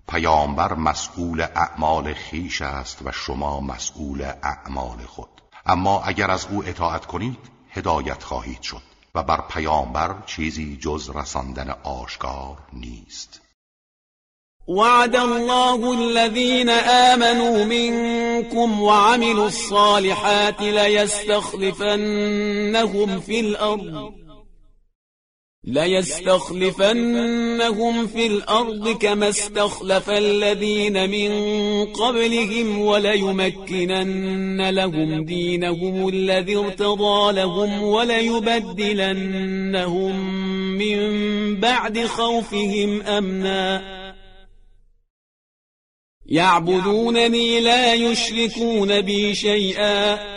پیامبر 0.09 0.74
مسئول 0.74 1.41
اعمال 1.41 2.13
خیش 2.13 2.61
است 2.61 2.99
و 3.05 3.11
شما 3.11 3.59
مسئول 3.59 4.22
اعمال 4.43 4.97
خود. 5.07 5.30
اما 5.65 6.01
اگر 6.01 6.32
از 6.32 6.47
او 6.51 6.63
اطاعت 6.65 7.05
کنید 7.05 7.39
هدایت 7.70 8.24
خواهید 8.24 8.61
شد 8.61 8.82
و 9.15 9.24
بر 9.24 9.41
پیامبر 9.41 10.15
چیزی 10.26 10.78
جز 10.82 11.09
رساندن 11.15 11.70
آشکار 11.84 12.57
نیست. 12.74 13.41
وعد 14.68 15.15
الله 15.15 15.99
الذين 15.99 16.70
آمنوا 17.13 17.65
منكم 17.65 18.82
وعملوا 18.82 19.45
الصالحات 19.45 20.61
ليستخلفنهم 20.61 21.80
في 23.20 23.39
الأرض. 23.39 24.26
ليستخلفنهم 25.68 26.88
في 28.07 28.28
الأرض 28.28 28.89
كما 28.89 29.30
استخلف 29.30 30.09
الذين 30.09 31.09
من 31.09 31.32
قبلهم 31.86 32.82
وليمكنن 32.82 34.70
لهم 34.70 35.26
دينهم 35.26 36.09
الذي 36.09 36.57
ارتضى 36.57 37.34
لهم 37.34 37.84
وليبدلنهم 37.84 38.57
من 40.78 40.99
بعد 41.59 42.05
خوفهم 42.05 43.01
أمنا. 43.01 43.97
يعبدونني 46.26 47.59
لا 47.59 47.93
يشركون 47.93 49.01
بي 49.01 49.36
شيئا. 49.36 50.36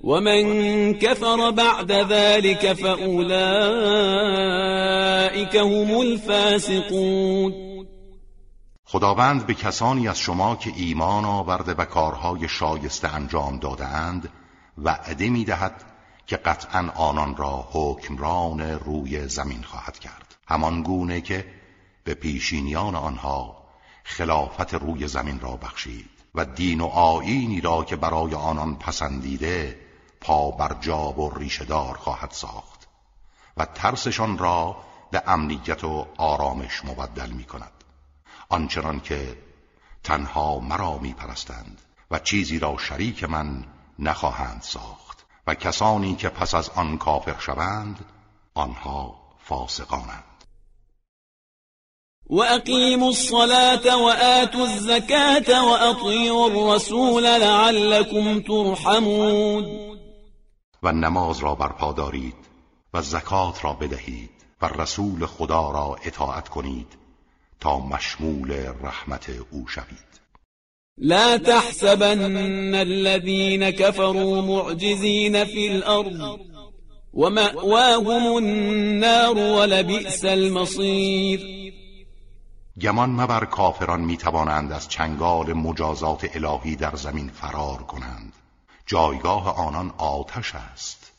ومن 0.00 0.94
كفر 0.94 1.50
بعد 1.50 1.92
ذلك 1.92 2.72
فأولئك 2.72 3.16
هم 5.56 6.00
الفاسقون 6.00 7.68
خداوند 8.84 9.46
به 9.46 9.54
کسانی 9.54 10.08
از 10.08 10.18
شما 10.18 10.56
که 10.56 10.72
ایمان 10.76 11.24
آورده 11.24 11.74
و 11.74 11.84
کارهای 11.84 12.48
شایسته 12.48 13.14
انجام 13.14 13.58
داده 13.58 13.86
اند 13.86 14.28
وعده 14.78 15.28
می 15.28 15.44
دهد 15.44 15.84
که 16.26 16.36
قطعا 16.36 16.90
آنان 16.96 17.36
را 17.36 17.68
حکمران 17.72 18.60
روی 18.60 19.28
زمین 19.28 19.62
خواهد 19.62 19.98
کرد. 19.98 20.36
همان 20.48 20.82
گونه 20.82 21.20
که 21.20 21.44
به 22.04 22.14
پیشینیان 22.14 22.94
آنها 22.94 23.56
خلافت 24.04 24.74
روی 24.74 25.08
زمین 25.08 25.40
را 25.40 25.56
بخشید 25.56 26.10
و 26.34 26.44
دین 26.44 26.80
و 26.80 26.86
آینی 26.86 27.60
را 27.60 27.84
که 27.84 27.96
برای 27.96 28.34
آنان 28.34 28.76
پسندیده 28.76 29.87
پا 30.20 30.50
بر 30.50 30.76
جاب 30.80 31.18
و 31.18 31.30
ریشهدار 31.30 31.96
خواهد 31.96 32.30
ساخت 32.30 32.88
و 33.56 33.64
ترسشان 33.64 34.38
را 34.38 34.76
به 35.10 35.22
امنیت 35.26 35.84
و 35.84 36.06
آرامش 36.16 36.84
مبدل 36.84 37.30
می 37.30 37.44
کند. 37.44 37.72
آنچنان 38.48 39.00
که 39.00 39.38
تنها 40.04 40.58
مرا 40.58 40.98
می 40.98 41.12
پرستند 41.12 41.82
و 42.10 42.18
چیزی 42.18 42.58
را 42.58 42.76
شریک 42.78 43.24
من 43.24 43.64
نخواهند 43.98 44.62
ساخت 44.62 45.26
و 45.46 45.54
کسانی 45.54 46.14
که 46.14 46.28
پس 46.28 46.54
از 46.54 46.70
آن 46.70 46.98
کافر 46.98 47.38
شوند 47.38 48.04
آنها 48.54 49.14
فاسقانند. 49.38 50.24
وأقيموا 52.30 53.08
الصلاة 53.08 53.96
وآتوا 53.96 54.64
الزكاة 54.64 55.64
وأطيعوا 55.64 56.46
الرسول 56.46 57.22
لعلكم 57.22 58.40
ترحمون 58.40 59.97
و 60.82 60.92
نماز 60.92 61.38
را 61.38 61.54
برپا 61.54 61.92
دارید 61.92 62.34
و 62.94 63.02
زکات 63.02 63.64
را 63.64 63.72
بدهید 63.72 64.30
و 64.62 64.66
رسول 64.66 65.26
خدا 65.26 65.70
را 65.70 65.96
اطاعت 66.04 66.48
کنید 66.48 66.98
تا 67.60 67.78
مشمول 67.78 68.52
رحمت 68.82 69.30
او 69.50 69.68
شوید. 69.68 70.08
لا 70.98 71.38
تحسبن 71.38 72.74
الذين 72.74 73.70
كفروا 73.70 74.42
معجزين 74.42 75.44
في 75.44 75.68
الأرض 75.68 76.38
ومأواهم 77.14 78.26
النار 78.36 79.38
ولبئس 79.38 80.24
المصير. 80.24 81.40
گمان 82.80 83.10
مبر 83.10 83.44
کافران 83.44 84.00
می 84.00 84.16
توانند 84.16 84.72
از 84.72 84.88
چنگال 84.88 85.52
مجازات 85.52 86.36
الهی 86.36 86.76
در 86.76 86.96
زمین 86.96 87.28
فرار 87.28 87.82
کنند. 87.82 88.32
جایگاه 88.88 89.66
آنان 89.66 89.92
آتش 89.98 90.54
است 90.54 91.12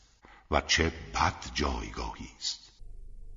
و 0.50 0.62
چه 0.66 0.92
بد 1.14 1.34
جایگاهی 1.54 2.28
است. 2.38 2.60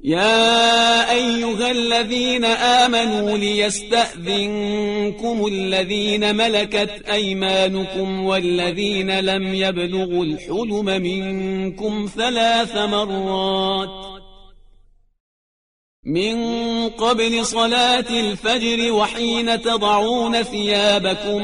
يا 0.06 1.12
أيها 1.12 1.72
الذين 1.72 2.46
آمنوا 2.46 3.38
ليستأذنكم 3.38 4.66
الذين 5.46 6.36
ملكت 6.36 7.02
أيمانكم 7.12 8.26
والذين 8.26 9.20
لم 9.20 9.54
يبلغوا 9.54 10.26
الحلم 10.26 10.86
منكم 10.86 12.10
ثلاث 12.16 12.76
مرات 12.76 14.14
من 16.06 16.36
قبل 16.90 17.46
صلاة 17.46 18.10
الفجر 18.10 18.92
وحين 18.92 19.62
تضعون 19.62 20.44
ثيابكم 20.44 21.44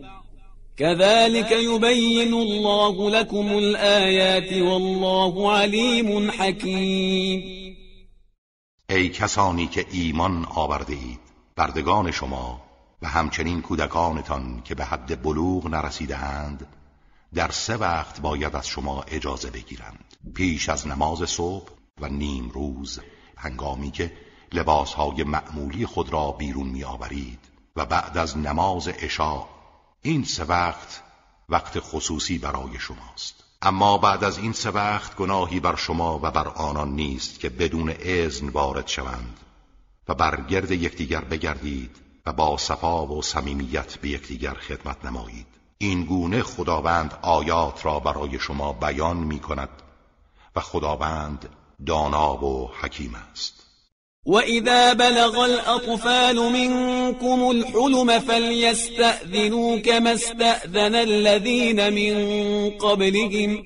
كذلك 0.77 1.51
يبين 1.51 2.33
الله 2.33 3.09
لكم 3.09 3.47
الآيات 3.57 4.53
والله 4.53 5.51
عليم 5.51 6.31
حكيم. 6.31 7.61
ای 8.89 9.09
کسانی 9.09 9.67
که 9.67 9.85
ایمان 9.91 10.45
آورده 10.45 10.93
اید 10.93 11.19
بردگان 11.55 12.11
شما 12.11 12.61
و 13.01 13.07
همچنین 13.07 13.61
کودکانتان 13.61 14.61
که 14.65 14.75
به 14.75 14.85
حد 14.85 15.21
بلوغ 15.21 15.67
نرسیده 15.67 16.17
اند 16.17 16.67
در 17.33 17.51
سه 17.51 17.77
وقت 17.77 18.21
باید 18.21 18.55
از 18.55 18.67
شما 18.67 19.01
اجازه 19.01 19.49
بگیرند. 19.49 20.15
پیش 20.35 20.69
از 20.69 20.87
نماز 20.87 21.29
صبح 21.29 21.69
و 22.01 22.09
نیم 22.09 22.49
روز 22.49 22.99
هنگامی 23.37 23.91
که 23.91 24.11
لباسهای 24.53 25.23
معمولی 25.23 25.85
خود 25.85 26.13
را 26.13 26.31
بیرون 26.31 26.67
می 26.67 26.83
آورید 26.83 27.39
و 27.75 27.85
بعد 27.85 28.17
از 28.17 28.37
نماز 28.37 28.87
عشا 28.87 29.45
این 30.03 30.23
سه 30.23 30.43
وقت 30.43 31.01
وقت 31.49 31.79
خصوصی 31.79 32.37
برای 32.37 32.79
شماست. 32.79 33.43
اما 33.61 33.97
بعد 33.97 34.23
از 34.23 34.37
این 34.37 34.53
سه 34.53 34.69
وقت 34.69 35.15
گناهی 35.15 35.59
بر 35.59 35.75
شما 35.75 36.15
و 36.15 36.31
بر 36.31 36.47
آنان 36.47 36.91
نیست 36.91 37.39
که 37.39 37.49
بدون 37.49 37.93
اذن 37.99 38.49
وارد 38.49 38.87
شوند 38.87 39.39
و 40.07 40.15
بر 40.15 40.41
گرد 40.41 40.71
یکدیگر 40.71 41.21
بگردید 41.21 41.95
و 42.25 42.33
با 42.33 42.57
صفا 42.57 43.07
و 43.07 43.21
صمیمیت 43.21 43.97
به 43.97 44.09
یکدیگر 44.09 44.53
خدمت 44.53 45.05
نمایید. 45.05 45.47
این 45.77 46.05
گونه 46.05 46.43
خداوند 46.43 47.19
آیات 47.21 47.85
را 47.85 47.99
برای 47.99 48.39
شما 48.39 48.73
بیان 48.73 49.17
می 49.17 49.39
کند 49.39 49.81
و 50.55 50.59
خداوند 50.59 51.49
دانا 51.85 52.43
و 52.45 52.71
حکیم 52.81 53.15
است. 53.15 53.70
وإذا 54.25 54.93
بلغ 54.93 55.45
الأطفال 55.45 56.35
منكم 56.35 57.51
الحلم 57.51 58.19
فليستأذنوا 58.19 59.77
كما 59.77 60.13
استأذن 60.13 60.95
الذين 60.95 61.93
من 61.93 62.69
قبلهم 62.69 63.63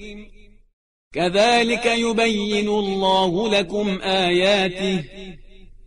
كذلك 1.14 1.86
يبين 1.86 2.68
الله 2.68 3.50
لكم 3.50 4.00
آياته 4.02 5.04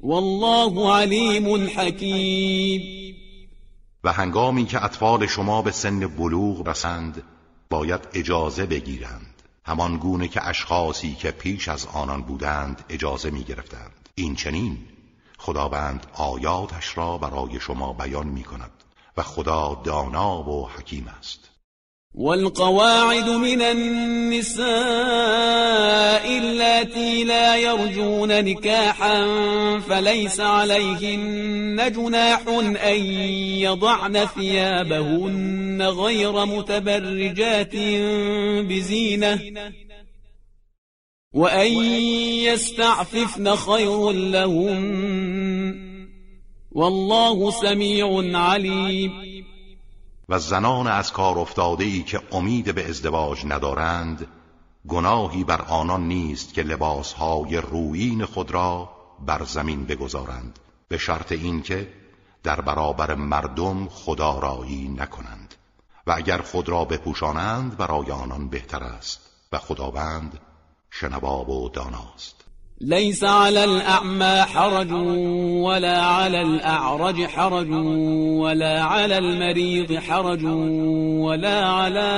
والله 0.00 0.94
علیم 0.94 1.66
حکیم 1.66 2.98
و 4.04 4.12
هنگامی 4.12 4.64
که 4.64 4.84
اطفال 4.84 5.26
شما 5.26 5.62
به 5.62 5.70
سن 5.70 6.06
بلوغ 6.06 6.68
رسند 6.68 7.22
باید 7.70 8.00
اجازه 8.14 8.66
بگیرند. 8.66 9.42
همان 9.64 9.96
گونه 9.96 10.28
که 10.28 10.48
اشخاصی 10.48 11.14
که 11.14 11.30
پیش 11.30 11.68
از 11.68 11.86
آنان 11.86 12.22
بودند 12.22 12.84
اجازه 12.90 13.30
می 13.30 13.44
گرفتند 13.44 13.97
این 14.18 14.34
چنین 14.34 14.78
خداوند 15.38 16.06
آیاتش 16.14 16.98
را 16.98 17.18
برای 17.18 17.60
شما 17.60 17.92
بیان 17.92 18.26
می 18.26 18.42
کند 18.42 18.70
و 19.16 19.22
خدا 19.22 19.82
دانا 19.84 20.42
و 20.42 20.68
حکیم 20.68 21.08
است. 21.18 21.50
والقواعد 22.14 23.28
من 23.28 23.62
النساء 23.62 24.66
اللاتي 26.38 27.24
لا 27.24 27.56
يرجون 27.56 28.32
نكاحا 28.32 29.26
فليس 29.88 30.40
عليهن 30.40 31.92
جناح 31.92 32.40
أن 32.84 33.04
يضعن 33.60 34.26
ثيابهن 34.26 35.82
غير 35.82 36.44
متبرجات 36.46 37.76
بزينة. 38.68 39.40
وأن 41.39 41.72
يستعففن 42.51 43.57
خير 43.57 44.11
لهن 44.11 46.09
والله 46.72 47.51
سميع 47.51 48.39
عليم 48.39 49.12
و 50.28 50.39
زنان 50.39 50.86
از 50.86 51.12
کار 51.12 51.39
افتاده 51.39 51.84
ای 51.84 52.03
که 52.03 52.20
امید 52.32 52.74
به 52.74 52.89
ازدواج 52.89 53.47
ندارند 53.47 54.26
گناهی 54.89 55.45
بر 55.45 55.62
آنان 55.62 56.09
نیست 56.09 56.55
که 56.55 56.62
لباسهای 56.62 57.57
رویین 57.57 58.24
خود 58.24 58.51
را 58.51 58.91
بر 59.26 59.45
زمین 59.45 59.84
بگذارند 59.84 60.59
به 60.89 60.99
شرط 60.99 61.32
اینکه 61.32 61.89
در 62.43 62.61
برابر 62.61 63.14
مردم 63.14 63.89
خدارایی 63.89 64.89
نکنند. 64.89 65.55
و 66.07 66.12
اگر 66.16 66.39
خود 66.39 66.68
را 66.68 66.84
بپوشانند 66.84 67.76
برای 67.76 68.11
آنان 68.11 68.49
بهتر 68.49 68.82
است. 68.82 69.20
و 69.53 69.59
خداوند 69.59 70.39
شنوا 70.91 71.45
و 71.45 71.68
داناست. 71.68 72.39
ليس 72.80 73.24
على 73.24 73.64
الأعمى 73.64 74.43
حرج 74.43 74.93
ولا 75.62 76.03
على 76.03 76.43
الأعرج 76.43 77.24
حرج 77.24 77.70
ولا 78.41 78.82
على 78.82 79.18
المريض 79.18 79.95
حرج 79.95 80.45
ولا 81.24 81.66
على 81.66 82.11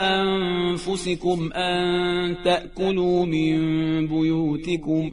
أنفسكم 0.00 1.52
أن 1.52 2.36
تأكلوا 2.44 3.26
من 3.26 3.58
بيوتكم. 4.06 5.12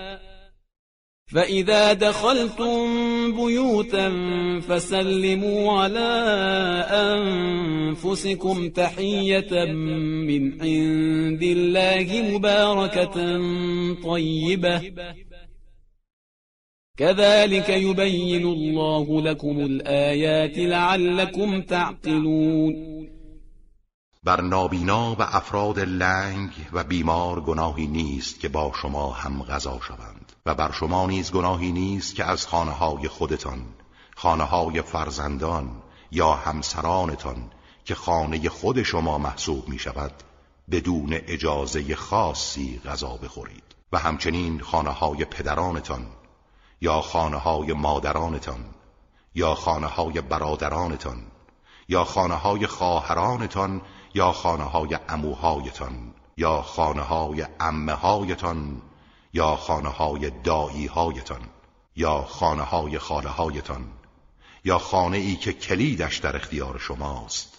فإذا 1.33 1.93
دخلتم 1.93 2.87
بيوتا 3.31 4.09
فسلموا 4.59 5.81
على 5.81 6.09
أنفسكم 6.91 8.69
تحية 8.69 9.65
من 10.27 10.61
عند 10.61 11.43
الله 11.43 12.35
مباركة 12.35 13.15
طيبة. 14.03 14.81
كذلك 16.97 17.69
يبين 17.69 18.45
الله 18.45 19.21
لكم 19.21 19.59
الآيات 19.59 20.57
لعلكم 20.57 21.61
تعقلون. 21.61 22.73
بر 24.23 24.41
نابینا 24.41 25.15
و 25.19 25.21
افراد 25.21 25.79
لنگ 25.79 26.49
و 26.73 26.83
بیمار 26.83 27.41
گناهی 27.41 27.87
نیست 27.87 28.39
که 28.39 28.49
با 28.49 28.71
شما 28.81 29.11
هم 29.11 29.43
غذا 29.43 29.79
شوند. 29.87 30.10
و 30.45 30.55
بر 30.55 30.71
شما 30.71 31.05
نیز 31.05 31.31
گناهی 31.31 31.71
نیست 31.71 32.15
که 32.15 32.25
از 32.25 32.47
خانه 32.47 32.71
های 32.71 33.07
خودتان 33.07 33.65
خانه 34.15 34.43
های 34.43 34.81
فرزندان 34.81 35.81
یا 36.11 36.33
همسرانتان 36.33 37.51
که 37.85 37.95
خانه 37.95 38.49
خود 38.49 38.83
شما 38.83 39.17
محسوب 39.17 39.69
می 39.69 39.79
شود 39.79 40.13
بدون 40.71 41.13
اجازه 41.13 41.95
خاصی 41.95 42.81
غذا 42.85 43.17
بخورید. 43.17 43.63
و 43.93 43.97
همچنین 43.97 44.59
خانه 44.59 44.89
های 44.89 45.25
پدرانتان 45.25 46.07
یا 46.81 47.01
خانه 47.01 47.37
های 47.37 47.73
مادرانتان 47.73 48.65
یا 49.35 49.55
خانه 49.55 49.87
های 49.87 50.21
برادرانتان 50.21 51.23
یا 51.87 52.03
خانه 52.03 52.35
های 52.35 52.67
خواهرانتان 52.67 53.81
یا 54.13 54.31
خانه 54.31 54.63
های 54.63 54.97
اموهایتان 55.09 56.13
یا 56.37 56.61
خانه 56.61 57.01
های 57.01 57.45
یا 59.33 59.55
خانه 59.55 59.89
های 59.89 60.29
دایی 60.29 60.85
هایتان 60.85 61.41
یا 61.95 62.21
خانه 62.21 62.63
های 62.63 62.99
خاله 62.99 63.29
هایتان 63.29 63.87
یا 64.63 64.77
خانه 64.77 65.17
ای 65.17 65.35
که 65.35 65.53
کلیدش 65.53 66.17
در 66.17 66.35
اختیار 66.35 66.77
شماست 66.79 67.57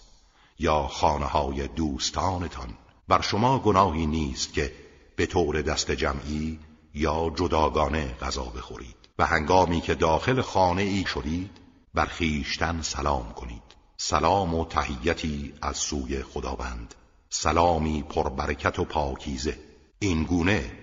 یا 0.59 0.87
خانه 0.87 1.25
های 1.25 1.67
دوستانتان. 1.67 2.77
بر 3.07 3.21
شما 3.21 3.59
گناهی 3.59 4.05
نیست 4.05 4.53
که 4.53 4.73
به 5.15 5.25
طور 5.25 5.61
دست 5.61 5.91
جمعی 5.91 6.59
یا 6.93 7.31
جداگانه 7.35 8.15
غذا 8.21 8.43
بخورید 8.43 8.95
و 9.19 9.25
هنگامی 9.25 9.81
که 9.81 9.95
داخل 9.95 10.41
خانه 10.41 10.81
ای 10.81 11.05
شدید 11.05 11.51
بر 11.93 12.05
خیشتن 12.05 12.81
سلام 12.81 13.33
کنید. 13.33 13.63
سلام 13.97 14.53
و 14.53 14.65
تحیتی 14.65 15.53
از 15.61 15.77
سوی 15.77 16.23
خداوند. 16.23 16.95
سلامی 17.29 18.03
پربرکت 18.03 18.79
و 18.79 18.85
پاکیزه. 18.85 19.59
این 19.99 20.23
گونه 20.23 20.82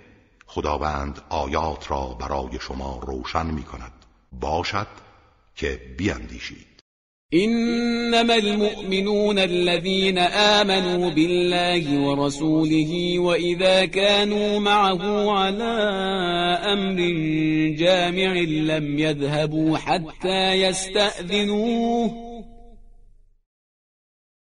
خداوند 0.55 1.21
آیات 1.29 1.91
را 1.91 2.17
برای 2.21 2.59
شما 2.61 3.01
روشن 3.03 3.47
می 3.47 3.63
کند 3.63 3.93
باشد 4.33 4.87
که 5.57 5.81
بیاندیشید 5.99 6.71
انما 7.33 8.33
المؤمنون 8.33 9.39
الذين 9.39 10.19
آمنوا 10.19 11.11
بالله 11.11 12.01
ورسوله 12.01 13.19
وإذا 13.19 13.87
كانوا 13.87 14.59
معه 14.59 15.31
على 15.31 15.65
أمر 16.73 16.99
جامع 17.79 18.33
لم 18.43 18.99
يذهبوا 18.99 19.79
حتى 19.79 20.55
يستأذنوه. 20.55 22.30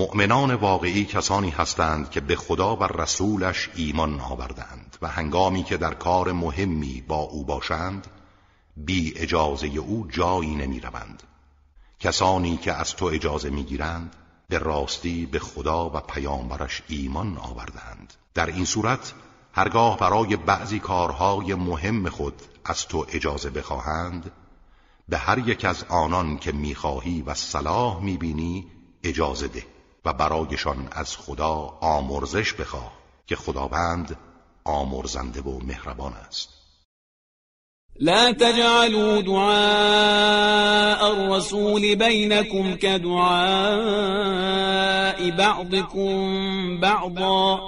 مؤمنان 0.00 0.54
واقعی 0.54 1.04
کسانی 1.04 1.50
هستند 1.50 2.10
که 2.10 2.20
به 2.20 2.36
خدا 2.36 2.76
و 2.76 2.84
رسولش 2.84 3.70
ایمان 3.74 4.20
آوردند 4.20 4.96
و 5.02 5.08
هنگامی 5.08 5.62
که 5.62 5.76
در 5.76 5.94
کار 5.94 6.32
مهمی 6.32 7.00
با 7.08 7.16
او 7.16 7.44
باشند 7.44 8.06
بی 8.76 9.12
اجازه 9.16 9.66
او 9.66 10.06
جایی 10.10 10.54
نمی 10.54 10.80
روند. 10.80 11.22
کسانی 11.98 12.56
که 12.56 12.72
از 12.72 12.96
تو 12.96 13.04
اجازه 13.04 13.50
می 13.50 13.62
گیرند 13.64 14.16
به 14.48 14.58
راستی 14.58 15.26
به 15.26 15.38
خدا 15.38 15.90
و 15.90 16.00
پیامبرش 16.00 16.82
ایمان 16.88 17.38
آوردند 17.38 18.14
در 18.34 18.46
این 18.46 18.64
صورت 18.64 19.12
هرگاه 19.52 19.98
برای 19.98 20.36
بعضی 20.36 20.78
کارهای 20.78 21.54
مهم 21.54 22.08
خود 22.08 22.42
از 22.64 22.86
تو 22.86 23.06
اجازه 23.08 23.50
بخواهند 23.50 24.30
به 25.08 25.18
هر 25.18 25.48
یک 25.48 25.64
از 25.64 25.84
آنان 25.88 26.38
که 26.38 26.52
می‌خواهی 26.52 27.22
و 27.22 27.34
صلاح 27.34 28.02
می‌بینی 28.02 28.66
اجازه 29.04 29.48
ده 29.48 29.79
و 30.04 30.12
برایشان 30.12 30.88
از 30.92 31.16
خدا 31.16 31.78
آمرزش 31.80 32.52
بخواه 32.52 32.92
که 33.26 33.36
خداوند 33.36 34.16
آمرزنده 34.64 35.40
و 35.40 35.58
مهربان 35.58 36.12
است. 36.12 36.48
لا 38.00 38.32
تجعلوا 38.32 39.20
دعاء 39.20 41.12
الرسول 41.12 41.94
بينكم 41.94 42.74
كدعاء 42.74 43.10
بعضكم 45.30 46.80
بعضا. 46.80 47.60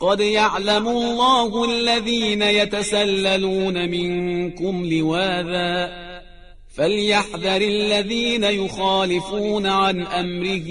قد 0.00 0.20
يعلم 0.20 0.88
الله 0.88 1.64
الذين 1.64 2.42
يتسللون 2.42 3.90
منكم 3.90 4.84
لواذا. 4.84 6.13
فليحذر 6.76 7.62
الذين 7.62 8.44
يخالفون 8.44 9.66
عن 9.66 10.06
أمره 10.06 10.68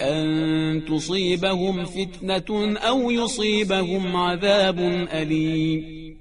أن 0.00 0.84
تصيبهم 0.84 1.84
فتنة 1.84 2.78
أو 2.78 3.10
يصيبهم 3.10 4.16
عذاب 4.16 4.78
أليم. 5.12 6.16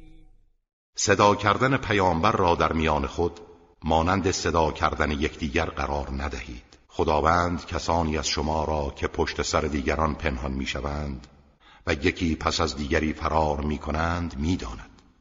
صدا 0.96 1.36
کردن 1.36 1.78
پیامبر 1.78 2.32
را 2.32 2.56
در 2.56 2.74
میان 2.74 3.08
خود 3.08 3.40
مانند 3.84 4.32
صدا 4.32 4.72
کردن 4.72 5.12
یکدیگر 5.12 5.66
قرار 5.66 6.10
ندهید. 6.12 6.64
خداوند 6.88 7.66
کسانی 7.66 8.18
از 8.18 8.28
شما 8.28 8.64
را 8.66 8.94
که 8.96 9.08
پشت 9.08 9.42
سر 9.42 9.62
دیگران 9.62 10.16
پنهان 10.16 10.52
می‌شوند 10.52 11.28
و 11.88 11.94
یکی 11.94 12.36
پس 12.36 12.62
از 12.62 12.76
دیگری 12.76 13.14
فرار 13.14 13.62
می 13.62 13.78
کنند 13.78 14.36
می 14.40 14.58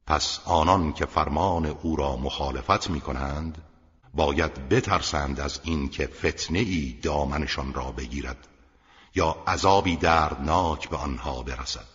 پس 0.06 0.40
آنان 0.46 0.92
که 0.92 1.06
فرمان 1.06 1.66
او 1.66 1.96
را 1.96 2.16
مخالفت 2.16 2.90
می 2.90 3.00
کنند 3.00 3.58
باید 4.14 4.68
بترسند 4.68 5.40
از 5.40 5.60
اینکه 5.64 6.06
فتنه 6.06 6.58
ای 6.58 6.94
دامنشان 7.02 7.74
را 7.74 7.92
بگیرد 7.92 8.48
یا 9.14 9.36
عذابی 9.46 9.96
دردناک 9.96 10.88
به 10.88 10.96
آنها 10.96 11.42
برسد. 11.42 11.92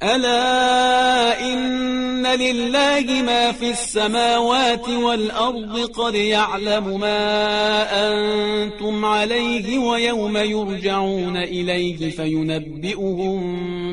الا 0.00 1.32
ان 1.40 2.26
لله 2.26 3.22
ما 3.22 3.52
في 3.52 3.70
السماوات 3.70 4.88
والارض 4.88 5.78
قد 5.78 6.14
يعلم 6.14 7.00
ما 7.00 7.86
انتم 7.90 9.04
عليه 9.04 9.78
ويوم 9.78 10.36
يرجعون 10.36 11.36
اليه 11.36 12.10
فينبئهم 12.10 13.40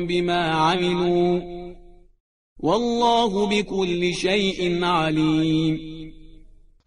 بما 0.06 0.50
عملوا. 0.50 1.59
والله 2.62 3.46
بكل 3.46 4.12
شيء 4.12 4.84
علیم 4.84 6.12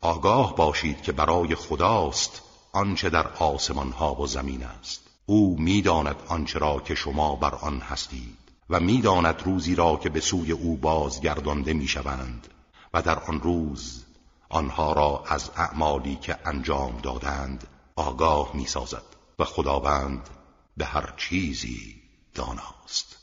آگاه 0.01 0.55
باشید 0.55 1.01
که 1.01 1.11
برای 1.11 1.55
خداست 1.55 2.41
آنچه 2.71 3.09
در 3.09 3.28
آسمان 3.28 3.91
ها 3.91 4.15
و 4.15 4.28
زمین 4.28 4.63
است. 4.63 5.01
او 5.26 5.55
می‌داند 5.59 6.15
آنچه 6.28 6.59
را 6.59 6.80
که 6.80 6.95
شما 6.95 7.36
بر 7.36 7.55
آن 7.55 7.80
هستید 7.80 8.38
و 8.69 8.80
می‌داند 8.80 9.41
روزی 9.45 9.76
را 9.76 9.95
که 9.95 10.09
به 10.09 10.19
سوی 10.19 10.51
او 10.51 10.78
بازگردانده 10.78 11.74
می‌شوند 11.74 12.47
و 12.93 13.01
در 13.01 13.19
آن 13.19 13.41
روز 13.41 14.03
آنها 14.49 14.93
را 14.93 15.24
از 15.28 15.51
اعمالی 15.57 16.15
که 16.15 16.38
انجام 16.45 16.99
دادند 17.03 17.67
آگاه 17.95 18.51
می‌سازد 18.53 19.03
و 19.39 19.43
خداوند 19.43 20.30
به 20.78 20.86
هر 20.86 21.13
چیزی 21.17 21.95
داناست. 22.36 23.22